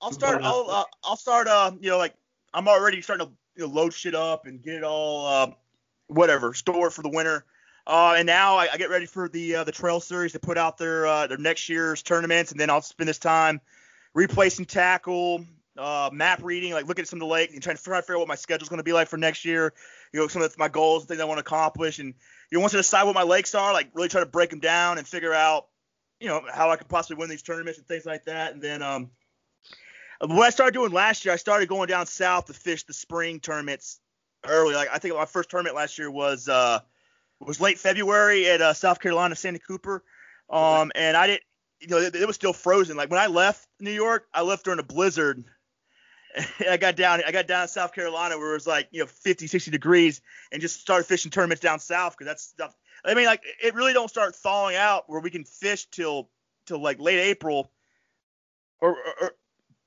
[0.00, 0.40] I'll start.
[0.40, 1.48] But, uh, I'll uh, I'll start.
[1.48, 2.14] Uh, you know, like
[2.54, 5.50] I'm already starting to you know, load shit up and get it all uh,
[6.06, 7.44] whatever store for the winter.
[7.86, 10.58] Uh, and now I, I, get ready for the uh, the trail series to put
[10.58, 13.60] out their uh, their next year's tournaments, and then I'll spend this time
[14.12, 15.44] replacing tackle,
[15.78, 18.02] uh, map reading, like looking at some of the lake and trying to, try to
[18.02, 19.72] figure out what my schedule's going to be like for next year.
[20.12, 22.14] You know, some of my goals, and things I want to accomplish, and
[22.50, 24.60] you know, once I decide what my lakes are, like really try to break them
[24.60, 25.66] down and figure out,
[26.20, 28.52] you know, how I could possibly win these tournaments and things like that.
[28.52, 29.10] And then um,
[30.20, 33.40] what I started doing last year, I started going down south to fish the spring
[33.40, 34.00] tournaments
[34.46, 34.74] early.
[34.74, 36.80] Like I think my first tournament last year was uh
[37.40, 40.02] was late February at uh, South Carolina Santee Cooper.
[40.48, 41.42] Um, and I didn't,
[41.80, 42.96] you know, it, it, was still frozen.
[42.96, 45.44] Like when I left New York, I left during a blizzard
[46.70, 49.06] I got down I got down in South Carolina where it was like you know
[49.06, 50.20] 50 60 degrees
[50.52, 52.74] and just started fishing tournaments down south because that's stuff
[53.04, 56.28] I mean like it really don't start thawing out where we can fish till
[56.66, 57.70] till like late April
[58.80, 59.32] or, or, or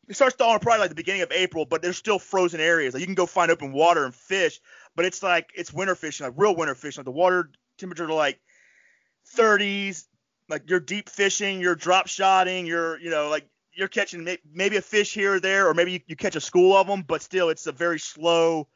[0.08, 2.94] it starts thawing probably like the beginning of April but there's still frozen areas.
[2.94, 4.60] Like you can go find open water and fish
[4.96, 7.02] but it's like it's winter fishing like real winter fishing.
[7.02, 8.40] Like the water temperature to like
[9.36, 10.06] 30s
[10.50, 13.48] like you're deep fishing you're drop shotting you're you know like
[13.80, 16.76] you're catching maybe a fish here or there, or maybe you, you catch a school
[16.76, 18.68] of them, but still it's a very slow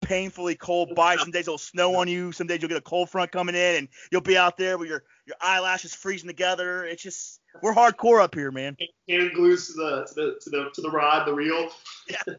[0.00, 1.20] painfully cold bite.
[1.20, 2.32] Some days it'll snow on you.
[2.32, 4.88] Some days you'll get a cold front coming in, and you'll be out there with
[4.88, 6.84] your your eyelashes freezing together.
[6.84, 8.76] It's just we're hardcore up here, man.
[9.08, 11.68] Hand glues to the to the to the to the rod, the reel.
[12.08, 12.34] Yeah.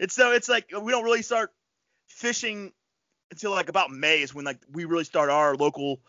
[0.00, 1.52] It's so it's like we don't really start
[2.08, 2.72] fishing
[3.30, 6.00] until like about May is when like we really start our local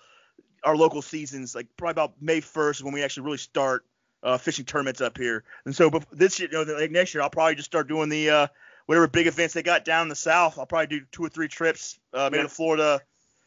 [0.63, 1.53] our local seasons.
[1.53, 3.85] Like probably about May 1st is when we actually really start
[4.23, 5.43] uh, fishing tournaments up here.
[5.65, 8.29] And so this year, you know, like next year, I'll probably just start doing the
[8.29, 8.47] uh,
[8.85, 10.57] whatever big events they got down in the south.
[10.59, 12.43] I'll probably do two or three trips, uh, maybe yeah.
[12.43, 13.01] to Florida,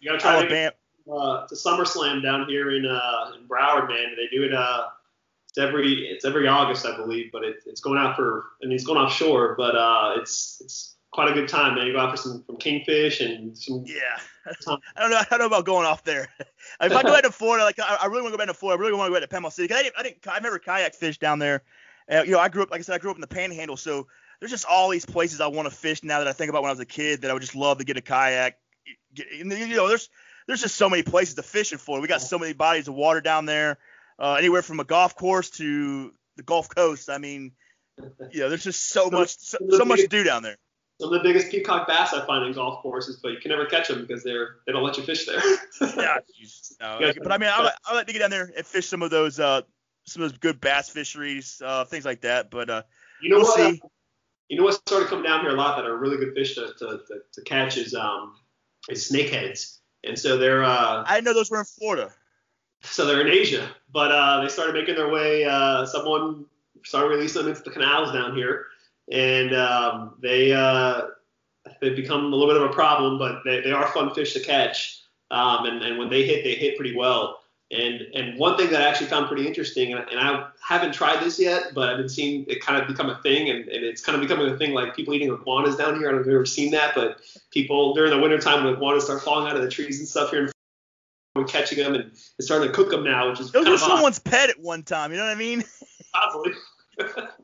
[0.05, 0.73] you gotta try Alabama.
[1.07, 4.15] To uh, to SummerSlam down here in uh, in Broward, man.
[4.17, 4.55] They do it.
[4.55, 4.89] Uh,
[5.49, 8.75] it's every it's every August, I believe, but it, it's going out for I mean
[8.75, 11.87] it's going offshore, but uh, it's it's quite a good time, man.
[11.87, 13.85] You go out for some from kingfish and some.
[13.87, 14.19] Yeah.
[14.97, 15.19] I don't know.
[15.19, 16.29] I don't know about going off there.
[16.39, 18.55] if I go back to Florida, like I, I really want to go back to
[18.55, 18.79] Florida.
[18.79, 19.69] I really want to go back to Panama City.
[19.69, 20.29] Cause I didn't, I didn't.
[20.29, 21.63] I never kayak fished down there.
[22.13, 23.79] Uh, you know, I grew up, like I said, I grew up in the Panhandle,
[23.79, 24.09] so
[24.39, 26.69] there's just all these places I want to fish now that I think about when
[26.69, 28.59] I was a kid that I would just love to get a kayak.
[29.15, 30.11] Get, you know, there's
[30.47, 32.03] there's just so many places to fish in Florida.
[32.03, 33.79] We got so many bodies of water down there,
[34.19, 37.09] uh, anywhere from a golf course to the Gulf Coast.
[37.09, 37.53] I mean,
[38.33, 40.59] you know, there's just so much so, so much to do down there
[41.01, 43.67] some of the biggest peacock bass I find in golf courses, but you can never
[43.67, 45.41] catch them because they're they don't let you fish there.
[45.97, 46.19] yeah,
[46.81, 49.03] no, but I mean, I like, I like to get down there and fish some
[49.03, 49.63] of those uh
[50.07, 52.51] some of those good bass fisheries, uh, things like that.
[52.51, 52.83] But uh,
[53.23, 53.57] you know we'll what?
[53.57, 53.83] See.
[54.49, 56.73] You know what's started coming down here a lot that are really good fish to,
[56.79, 58.37] to, to, to catch is um
[58.89, 61.03] is snakeheads, and so they're uh.
[61.07, 62.13] I know those were in Florida.
[62.83, 65.45] So they're in Asia, but uh, they started making their way.
[65.45, 66.45] Uh, someone
[66.85, 68.67] started releasing them into the canals down here
[69.11, 71.03] and um, they uh,
[71.81, 74.41] they've become a little bit of a problem, but they, they are fun fish to
[74.41, 75.01] catch.
[75.31, 77.41] Um, and, and when they hit, they hit pretty well.
[77.71, 81.25] And and one thing that I actually found pretty interesting, and, and I haven't tried
[81.25, 84.05] this yet, but I've been seeing it kind of become a thing, and, and it's
[84.05, 86.09] kind of becoming a thing like people eating iguanas down here.
[86.09, 89.05] I don't know if you've ever seen that, but people during the wintertime when iguanas
[89.05, 90.51] start falling out of the trees and stuff here in
[91.37, 94.19] and catching them and, and starting to cook them now, which is those were someone's
[94.19, 95.11] pet at one time.
[95.11, 95.65] You know what I mean?
[96.13, 96.53] Probably.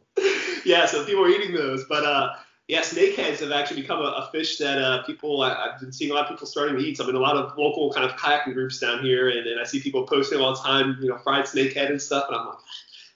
[0.65, 1.85] yeah, so people are eating those.
[1.85, 2.35] But uh,
[2.69, 6.11] yeah, snakeheads have actually become a, a fish that uh, people I, have been seeing
[6.11, 6.97] a lot of people starting to eat.
[6.97, 9.61] So I'm in a lot of local kind of kayaking groups down here, and, and
[9.61, 12.27] I see people posting all the time, you know, fried snakehead and stuff.
[12.29, 12.59] And I'm like,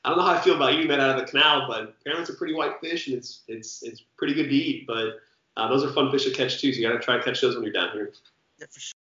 [0.04, 2.22] I don't know how I feel about eating that out of the canal, but apparently
[2.22, 4.86] it's a pretty white fish, and it's it's it's pretty good to eat.
[4.86, 5.20] But
[5.56, 6.72] uh, those are fun fish to catch too.
[6.72, 8.12] So you got to try to catch those when you're down here.
[8.58, 8.94] Yeah, for sure.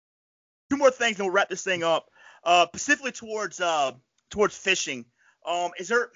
[0.70, 2.10] Two more things, and we'll wrap this thing up.
[2.44, 3.92] Uh, specifically towards uh,
[4.30, 5.06] towards fishing.
[5.46, 6.12] Um, is there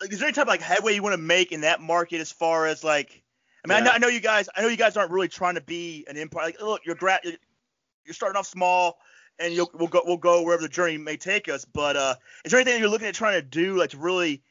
[0.00, 2.20] like, is there any type of like headway you want to make in that market
[2.20, 3.22] as far as like?
[3.64, 3.82] I mean, yeah.
[3.82, 4.48] I, know, I know you guys.
[4.56, 6.44] I know you guys aren't really trying to be an empire.
[6.44, 8.98] Like, look, you're gra- you're starting off small,
[9.38, 11.64] and you'll we'll go we'll go wherever the journey may take us.
[11.64, 14.42] But uh, is there anything that you're looking at trying to do, like to really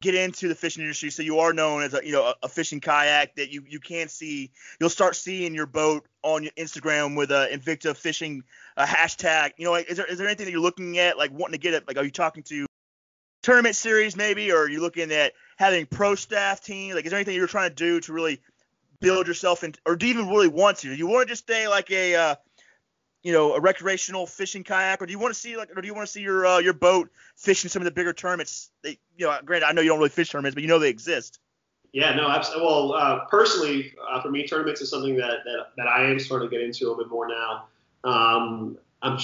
[0.00, 2.48] get into the fishing industry, so you are known as a you know a, a
[2.48, 4.50] fishing kayak that you you can see.
[4.80, 8.42] You'll start seeing your boat on your Instagram with a Invicta fishing
[8.78, 9.52] a hashtag.
[9.58, 11.58] You know, like, is there is there anything that you're looking at, like wanting to
[11.58, 11.86] get it?
[11.86, 12.66] Like, are you talking to
[13.44, 16.94] tournament series maybe, or are you looking at having pro staff team?
[16.94, 18.40] Like, is there anything you're trying to do to really
[19.00, 20.88] build yourself in, or do you even really want to?
[20.88, 22.34] Do you want to just stay like a, uh,
[23.22, 25.86] you know, a recreational fishing kayak, or do you want to see like, or do
[25.86, 28.70] you want to see your uh, your boat fishing some of the bigger tournaments?
[28.82, 30.88] They, you know, granted, I know you don't really fish tournaments, but you know they
[30.88, 31.38] exist.
[31.92, 32.66] Yeah, no, absolutely.
[32.66, 36.50] Well, uh, personally, uh, for me, tournaments is something that, that, that I am starting
[36.50, 37.66] to get into a little bit more now.
[38.02, 39.16] Um, I'm,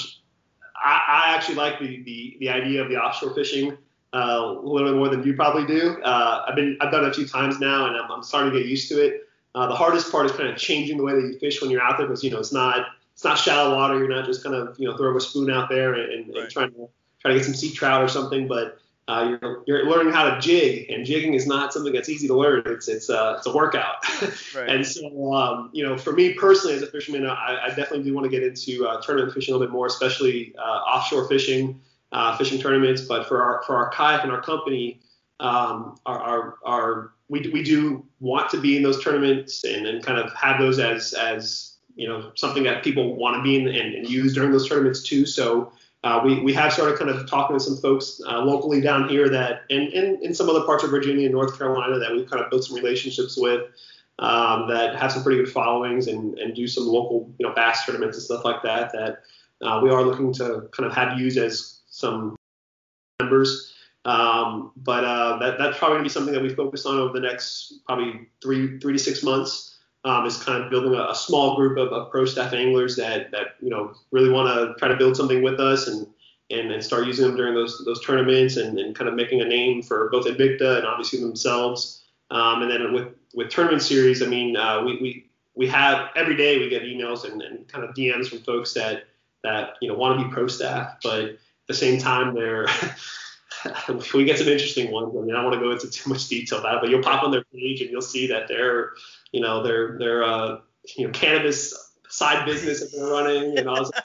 [0.76, 3.76] I, I actually like the, the, the idea of the offshore fishing
[4.12, 6.00] uh, a little bit more than you probably do.
[6.02, 8.58] Uh, I've been I've done it a few times now, and I'm, I'm starting to
[8.58, 9.28] get used to it.
[9.54, 11.82] Uh, the hardest part is kind of changing the way that you fish when you're
[11.82, 13.98] out there because you know it's not it's not shallow water.
[13.98, 16.42] You're not just kind of you know throwing a spoon out there and, and, right.
[16.44, 16.88] and trying to
[17.20, 18.48] try to get some sea trout or something.
[18.48, 22.26] But uh, you're, you're learning how to jig, and jigging is not something that's easy
[22.28, 22.62] to learn.
[22.66, 23.96] It's it's uh, it's a workout.
[24.54, 24.68] right.
[24.68, 28.14] And so um, you know, for me personally as a fisherman, I, I definitely do
[28.14, 31.80] want to get into uh, tournament fishing a little bit more, especially uh, offshore fishing
[32.12, 33.02] uh, fishing tournaments.
[33.02, 35.00] But for our for our kayak and our company,
[35.40, 40.02] um, our, our, our we, we do want to be in those tournaments and, and
[40.04, 43.68] kind of have those as as you know something that people want to be in
[43.68, 45.26] and, and use during those tournaments too.
[45.26, 49.08] So uh, we, we have started kind of talking to some folks uh, locally down
[49.08, 52.28] here that and, and in some other parts of Virginia and North Carolina that we've
[52.28, 53.70] kind of built some relationships with
[54.18, 57.84] um, that have some pretty good followings and, and do some local you know bass
[57.84, 59.22] tournaments and stuff like that that
[59.62, 62.36] uh, we are looking to kind of have used as some
[63.20, 63.74] members.
[64.04, 67.12] Um, but uh, that, that's probably going to be something that we focus on over
[67.12, 69.76] the next probably three three to six months.
[70.02, 73.30] Um, is kind of building a, a small group of, of, pro staff anglers that
[73.32, 76.06] that you know really want to try to build something with us and,
[76.48, 79.44] and and start using them during those those tournaments and, and kind of making a
[79.44, 82.04] name for both Invicta and obviously themselves.
[82.30, 86.36] Um, and then with with tournament series, I mean, uh, we, we we have every
[86.36, 89.04] day we get emails and, and kind of DMs from folks that
[89.44, 91.38] that you know want to be pro staff, but
[91.70, 92.66] the same time they're
[94.14, 95.14] we get some interesting ones.
[95.16, 97.02] I mean, I don't want to go into too much detail about it, but you'll
[97.02, 98.92] pop on their page and you'll see that they're,
[99.32, 100.60] you know, they're they're uh,
[100.96, 101.74] you know cannabis
[102.08, 103.90] side business that they're running, and all.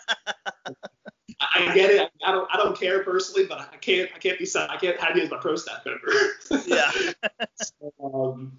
[1.41, 2.09] I get it.
[2.23, 2.49] I don't.
[2.53, 4.09] I don't care personally, but I can't.
[4.15, 4.47] I can't be.
[4.55, 6.65] I can't have you as my pro staff member.
[6.65, 6.91] yeah.
[7.55, 8.57] so, um,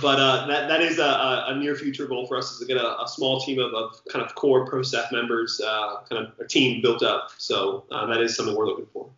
[0.00, 2.76] but uh, that that is a, a, near future goal for us is to get
[2.76, 6.32] a, a small team of, of, kind of core pro staff members, uh, kind of
[6.38, 7.30] a team built up.
[7.38, 9.10] So uh, that is something we're looking for.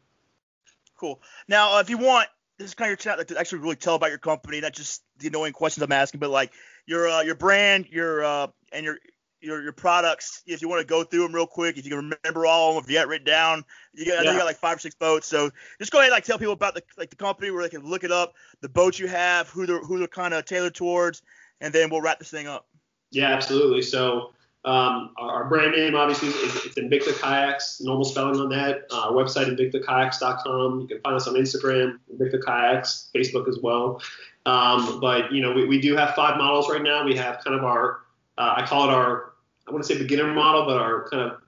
[0.97, 1.21] Cool.
[1.47, 3.97] Now, uh, if you want, this is kind of your chat to actually really tell
[3.97, 6.53] about your company, not just the annoying questions I'm asking, but like
[6.87, 8.97] your uh, your brand, your uh, and your
[9.43, 10.43] your your products.
[10.47, 12.75] If you want to go through them real quick, if you can remember all of
[12.77, 13.65] them, if you got written down,
[13.95, 14.33] you got, yeah.
[14.33, 15.27] You got like five or six boats.
[15.27, 17.69] So just go ahead and like tell people about the like the company where they
[17.69, 20.75] can look it up, the boats you have, who they're who they're kind of tailored
[20.75, 21.23] towards,
[21.61, 22.67] and then we'll wrap this thing up.
[23.11, 23.83] Yeah, absolutely.
[23.83, 24.33] So
[24.65, 28.85] um, our, brand name obviously is it's Invicta Kayaks, normal spelling on that.
[28.93, 30.81] Uh, our website invictakayaks.com.
[30.81, 34.01] You can find us on Instagram, Invicta Kayaks, Facebook as well.
[34.47, 37.05] Um, but you know we, we do have five models right now.
[37.05, 38.03] We have kind of our
[38.39, 39.32] uh, I call it our
[39.67, 41.41] I want to say beginner model, but our kind of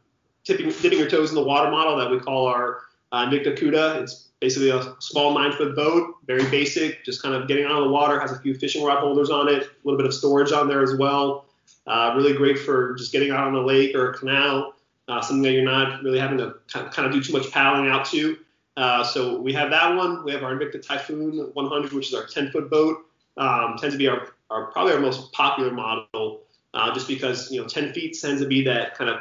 [0.45, 4.01] tipping, dipping your toes in the water model that we call our uh, Invicta Cuda.
[4.03, 7.85] It's basically a small nine foot boat, very basic, just kind of getting out of
[7.85, 10.53] the water, has a few fishing rod holders on it, a little bit of storage
[10.53, 11.47] on there as well.
[11.87, 14.75] Uh, really great for just getting out on a lake or a canal,
[15.09, 18.05] uh, something that you're not really having to kind of do too much paddling out
[18.05, 18.37] to.
[18.77, 20.25] Uh, so we have that one.
[20.25, 22.99] We have our Invicta Typhoon 100, which is our 10 foot boat.
[23.37, 26.44] Um, tends to be our, our probably our most popular model
[26.75, 29.21] uh, just because you know 10 feet tends to be that kind of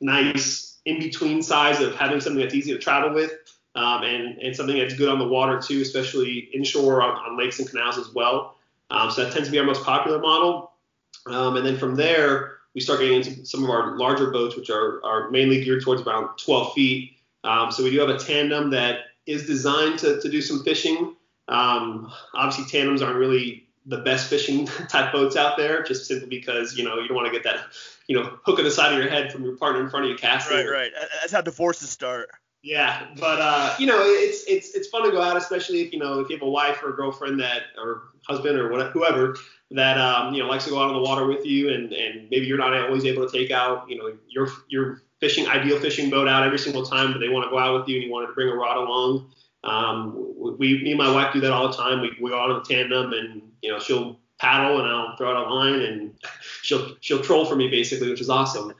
[0.00, 3.32] nice in between size of having something that's easy to travel with
[3.74, 7.58] um, and, and something that's good on the water too, especially inshore on, on lakes
[7.58, 8.56] and canals as well.
[8.90, 10.72] Um, so that tends to be our most popular model.
[11.26, 14.70] Um, and then from there, we start getting into some of our larger boats, which
[14.70, 17.12] are, are mainly geared towards around 12 feet.
[17.44, 21.14] Um, so we do have a tandem that is designed to, to do some fishing.
[21.48, 26.76] Um, obviously, tandems aren't really the best fishing type boats out there, just simply because
[26.76, 27.66] you know you don't want to get that
[28.06, 30.10] you know hook on the side of your head from your partner in front of
[30.10, 30.56] you casting.
[30.56, 30.92] Right, right.
[31.20, 32.30] That's how divorces start.
[32.62, 35.98] Yeah, but uh, you know it's it's it's fun to go out, especially if you
[35.98, 39.36] know if you have a wife or a girlfriend that or husband or whatever, whoever
[39.72, 42.30] that um, you know likes to go out on the water with you, and and
[42.30, 46.08] maybe you're not always able to take out you know your your fishing ideal fishing
[46.08, 48.12] boat out every single time, but they want to go out with you and you
[48.12, 49.32] wanted to bring a rod along.
[49.64, 52.00] Um, we, me and my wife do that all the time.
[52.00, 55.30] We, we go out on a tandem and, you know, she'll paddle and I'll throw
[55.30, 56.14] out a line and
[56.62, 58.74] she'll, she'll troll for me basically, which is awesome.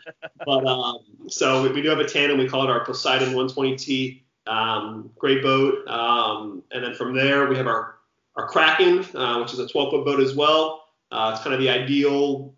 [0.44, 2.38] but, um, so we, we, do have a tandem.
[2.38, 4.22] We call it our Poseidon 120T.
[4.46, 5.86] Um, great boat.
[5.86, 7.96] Um, and then from there, we have our,
[8.36, 10.84] our Kraken, uh, which is a 12 foot boat as well.
[11.12, 12.54] Uh, it's kind of the ideal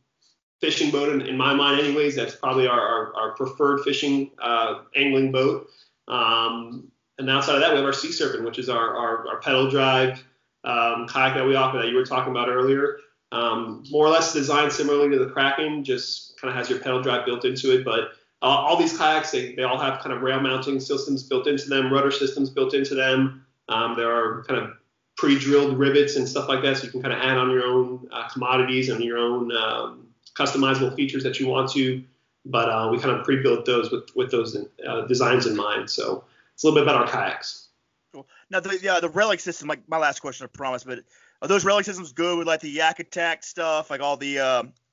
[0.60, 2.16] fishing boat in, in, my mind anyways.
[2.16, 5.68] That's probably our, our, our preferred fishing, uh, angling boat.
[6.08, 9.40] Um, and outside of that, we have our Sea Serpent, which is our, our, our
[9.40, 10.22] pedal drive
[10.64, 12.98] um, kayak that we offer that you were talking about earlier.
[13.32, 17.02] Um, more or less designed similarly to the Kraken, just kind of has your pedal
[17.02, 17.84] drive built into it.
[17.84, 18.12] But
[18.42, 21.68] uh, all these kayaks, they, they all have kind of rail mounting systems built into
[21.68, 23.44] them, rudder systems built into them.
[23.68, 24.70] Um, there are kind of
[25.16, 28.08] pre-drilled rivets and stuff like that, so you can kind of add on your own
[28.12, 32.02] uh, commodities and your own um, customizable features that you want to.
[32.44, 34.56] But uh, we kind of pre-built those with with those
[34.86, 35.88] uh, designs in mind.
[35.88, 36.24] So
[36.54, 37.68] it's a little bit about our kayaks.
[38.12, 38.26] Cool.
[38.50, 41.00] Now the yeah the relic system, like my last question, I promise, but
[41.42, 44.38] are those relic systems good with like the Yak Attack stuff, like all the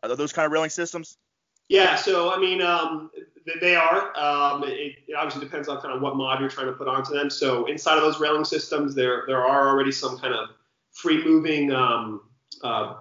[0.04, 1.18] are those kind of railing systems?
[1.70, 3.12] Yeah, so I mean, um,
[3.62, 4.18] they are.
[4.18, 7.14] Um, it, it, obviously depends on kind of what mod you're trying to put onto
[7.14, 7.30] them.
[7.30, 10.50] So inside of those railing systems, there there are already some kind of
[10.92, 12.24] free moving um,
[12.64, 12.96] uh,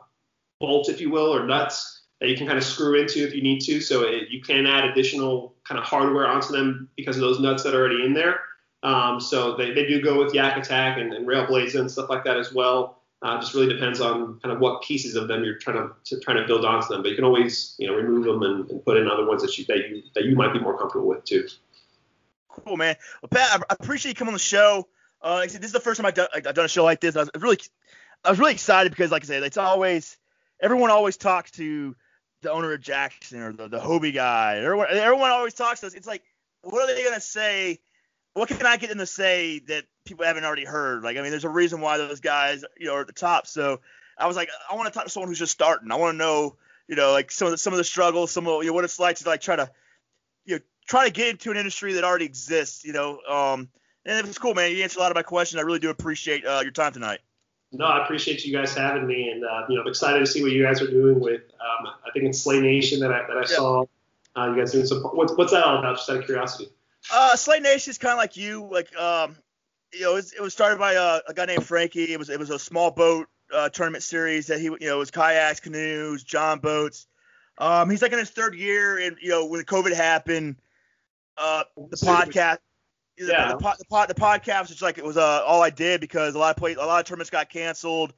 [0.60, 3.42] bolts, if you will, or nuts that you can kind of screw into if you
[3.42, 3.80] need to.
[3.80, 7.62] So it, you can add additional kind of hardware onto them because of those nuts
[7.62, 8.40] that are already in there.
[8.82, 12.24] Um, so they, they do go with Yak Attack and, and Railblaza and stuff like
[12.24, 12.96] that as well.
[13.22, 16.18] Uh, just really depends on kind of what pieces of them you're trying to, to
[16.20, 17.02] trying to build onto them.
[17.02, 19.58] But you can always you know remove them and, and put in other ones that
[19.58, 21.46] you that you that you might be more comfortable with too.
[22.48, 22.96] Cool, man.
[23.22, 24.88] Well, Pat, I appreciate you coming on the show.
[25.22, 27.14] Uh, I this is the first time I've done, I've done a show like this.
[27.14, 27.58] I was really,
[28.24, 30.16] I was really excited because, like I said, it's always
[30.60, 31.94] everyone always talks to
[32.40, 34.56] the owner of Jackson or the, the Hobie guy.
[34.56, 35.94] Everyone, everyone always talks to us.
[35.94, 36.22] It's like,
[36.62, 37.80] what are they gonna say
[38.34, 41.02] what can I get them to say that people haven't already heard?
[41.02, 43.46] Like, I mean, there's a reason why those guys, you know, are at the top.
[43.46, 43.80] So
[44.16, 45.90] I was like, I want to talk to someone who's just starting.
[45.90, 46.56] I want to know,
[46.86, 48.84] you know, like some of the, some of the struggles, some of you know, what
[48.84, 49.70] it's like to like try to,
[50.44, 52.84] you know, try to get into an industry that already exists.
[52.84, 53.68] You know, um,
[54.04, 54.72] and it was cool, man.
[54.72, 55.60] You answered a lot of my questions.
[55.60, 57.20] I really do appreciate uh, your time tonight.
[57.72, 60.42] No, I appreciate you guys having me, and uh, you know, I'm excited to see
[60.42, 61.42] what you guys are doing with.
[61.60, 63.84] Um, I think it's Slay Nation that I that I saw.
[64.36, 65.02] Uh, you guys doing some.
[65.02, 65.96] What's what's that all about?
[65.96, 66.70] Just out of curiosity.
[67.12, 69.36] Uh, Slay Nation is kind of like you, like um,
[69.92, 72.12] you know, it was, it was started by a, a, guy named Frankie.
[72.12, 74.98] It was it was a small boat uh, tournament series that he, you know, it
[74.98, 77.06] was kayaks, canoes, john boats.
[77.58, 80.56] Um, he's like in his third year, and you know, when COVID happened,
[81.36, 82.58] uh, the podcast.
[83.18, 83.48] Yeah.
[83.48, 86.00] The, the, the, pod, the podcast was just like it was uh, all I did
[86.00, 88.14] because a lot of play, a lot of tournaments got canceled.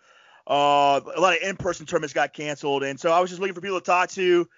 [0.47, 3.61] Uh, a lot of in-person tournaments got canceled, and so I was just looking for
[3.61, 4.49] people to talk to.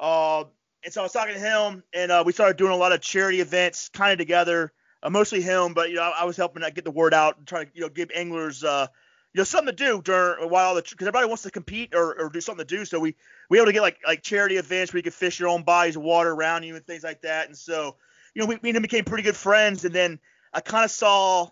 [0.00, 0.44] Uh,
[0.84, 3.00] and so I was talking to him, and uh, we started doing a lot of
[3.00, 4.72] charity events, kind of together.
[5.02, 7.66] Uh, mostly him, but you know I was helping get the word out and trying
[7.66, 8.86] to you know give anglers uh,
[9.34, 12.28] you know something to do during while the because everybody wants to compete or, or
[12.28, 12.84] do something to do.
[12.84, 13.16] So we
[13.48, 15.96] we able to get like like charity events where you could fish your own bodies
[15.96, 17.48] of water around you and things like that.
[17.48, 17.96] And so
[18.34, 19.84] you know we, we and him became pretty good friends.
[19.84, 20.20] And then
[20.52, 21.48] I kind of saw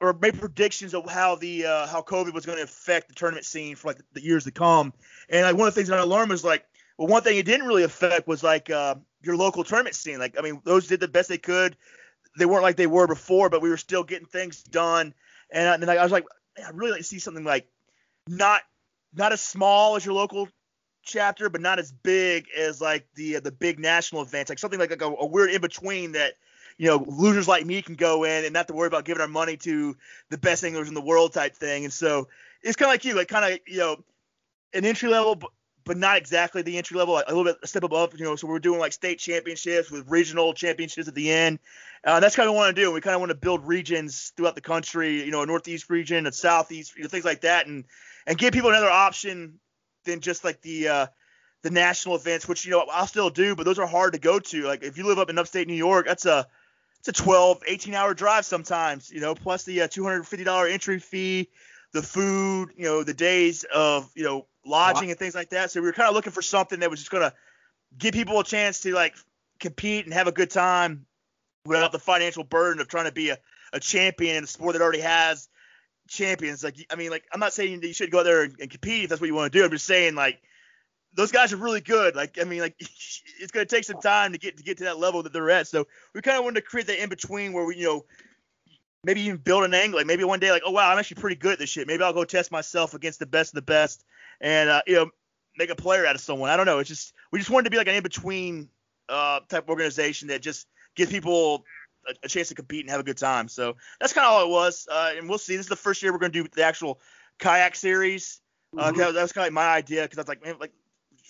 [0.00, 3.44] or made predictions of how the uh, how COVID was going to affect the tournament
[3.44, 4.92] scene for like the, the years to come.
[5.28, 6.64] And like one of the things that I learned was like
[6.98, 10.18] well, one thing it didn't really affect was like uh, your local tournament scene.
[10.18, 11.76] Like, I mean, those did the best they could.
[12.38, 15.14] They weren't like they were before, but we were still getting things done.
[15.50, 16.24] And, then I was like,
[16.58, 17.68] I really like to see something like
[18.28, 18.62] not
[19.14, 20.48] not as small as your local
[21.02, 24.48] chapter, but not as big as like the uh, the big national events.
[24.48, 26.34] Like something like, like a, a weird in between that
[26.78, 29.28] you know losers like me can go in and not to worry about giving our
[29.28, 29.96] money to
[30.30, 31.84] the best anglers in the world type thing.
[31.84, 32.28] And so
[32.62, 33.96] it's kind of like you, like kind of you know
[34.72, 35.40] an entry level
[35.86, 38.18] but not exactly the entry level, a little bit a step above.
[38.18, 41.60] You know, so we're doing like state championships with regional championships at the end.
[42.04, 42.92] Uh, that's kind of what we want to do.
[42.92, 45.24] We kind of want to build regions throughout the country.
[45.24, 47.84] You know, a northeast region, a southeast, you know, things like that, and
[48.26, 49.60] and give people another option
[50.04, 51.06] than just like the uh,
[51.62, 54.40] the national events, which you know I'll still do, but those are hard to go
[54.40, 54.64] to.
[54.64, 56.46] Like if you live up in upstate New York, that's a
[56.98, 59.10] it's a 12, 18 hour drive sometimes.
[59.10, 61.48] You know, plus the uh, $250 entry fee,
[61.92, 65.70] the food, you know, the days of you know lodging and things like that.
[65.70, 67.32] So we were kind of looking for something that was just gonna
[67.96, 69.16] give people a chance to like
[69.60, 71.06] compete and have a good time
[71.64, 73.38] without the financial burden of trying to be a,
[73.72, 75.48] a champion in a sport that already has
[76.08, 76.62] champions.
[76.62, 79.04] Like I mean, like I'm not saying that you should go there and, and compete
[79.04, 79.64] if that's what you want to do.
[79.64, 80.40] I'm just saying like
[81.14, 82.14] those guys are really good.
[82.14, 82.76] Like I mean, like
[83.40, 85.66] it's gonna take some time to get to get to that level that they're at.
[85.66, 88.04] So we kind of wanted to create that in between where we you know
[89.04, 89.98] maybe even build an angle.
[89.98, 91.86] Like maybe one day like oh wow I'm actually pretty good at this shit.
[91.86, 94.04] Maybe I'll go test myself against the best of the best
[94.40, 95.10] and uh, you know
[95.58, 96.50] make a player out of someone.
[96.50, 96.78] I don't know.
[96.78, 98.68] It's just we just wanted to be like an in between
[99.08, 101.64] uh, type organization that just gives people
[102.08, 103.48] a, a, chance to compete and have a good time.
[103.48, 104.88] So that's kind of all it was.
[104.90, 105.56] Uh, and we'll see.
[105.56, 107.00] This is the first year we're going to do the actual
[107.38, 108.40] kayak series.
[108.76, 108.98] Uh, mm-hmm.
[108.98, 110.72] that was kind of like my idea because I was like, man, like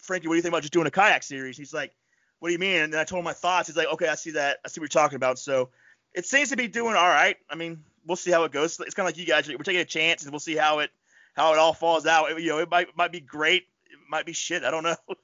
[0.02, 1.56] Frankie, what do you think about just doing a kayak series?
[1.56, 1.94] He's like,
[2.38, 2.82] what do you mean?
[2.82, 3.68] And then I told him my thoughts.
[3.68, 4.58] He's like, okay, I see that.
[4.64, 5.38] I see what you're talking about.
[5.38, 5.70] So
[6.14, 7.36] it seems to be doing all right.
[7.50, 8.78] I mean, we'll see how it goes.
[8.80, 9.48] It's kind of like you guys.
[9.48, 10.90] We're taking a chance and we'll see how it
[11.36, 12.40] how it all falls out.
[12.40, 14.64] You know, it might might be great, it might be shit.
[14.64, 14.96] I don't know.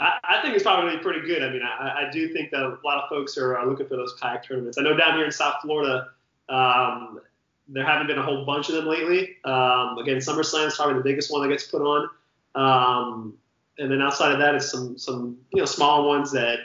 [0.00, 1.42] I, I think it's probably pretty good.
[1.42, 3.96] I mean, I, I do think that a lot of folks are, are looking for
[3.96, 4.76] those kayak tournaments.
[4.76, 6.08] I know down here in South Florida,
[6.48, 7.20] um,
[7.68, 9.36] there haven't been a whole bunch of them lately.
[9.44, 12.08] Um, again, SummerSlam is probably the biggest one that gets put on.
[12.56, 13.34] Um,
[13.78, 16.58] and then outside of that, it's some some you know small ones that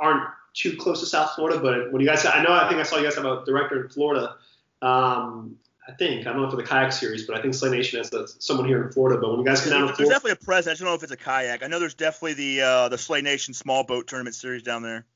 [0.00, 1.60] aren't too close to South Florida.
[1.60, 2.24] But do you guys?
[2.26, 4.34] I know I think I saw you guys have a director in Florida.
[4.82, 5.56] Um,
[5.88, 8.10] I think I don't know for the kayak series, but I think Slay Nation has
[8.10, 9.18] the, someone here in Florida.
[9.18, 10.80] But when you guys come down to Florida, there's definitely a presence.
[10.80, 11.62] I don't know if it's a kayak.
[11.62, 15.06] I know there's definitely the uh, the Slay Nation small boat tournament series down there.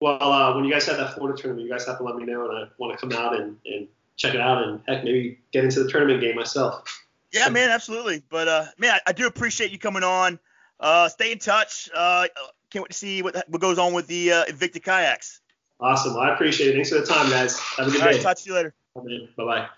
[0.00, 2.24] Well, uh, when you guys have that Florida tournament, you guys have to let me
[2.24, 5.40] know, and I want to come out and, and check it out, and heck, maybe
[5.50, 6.84] get into the tournament game myself.
[7.32, 8.22] Yeah, man, absolutely.
[8.28, 10.38] But uh, man, I, I do appreciate you coming on.
[10.78, 11.90] Uh, stay in touch.
[11.92, 12.28] Uh,
[12.70, 15.40] can't wait to see what what goes on with the uh, Invicta kayaks.
[15.80, 16.14] Awesome.
[16.14, 16.74] Well, I appreciate it.
[16.74, 17.58] Thanks for the time, guys.
[17.58, 18.14] Have a good All day.
[18.14, 18.74] Right, talk to you later.
[18.94, 19.68] Bye bye.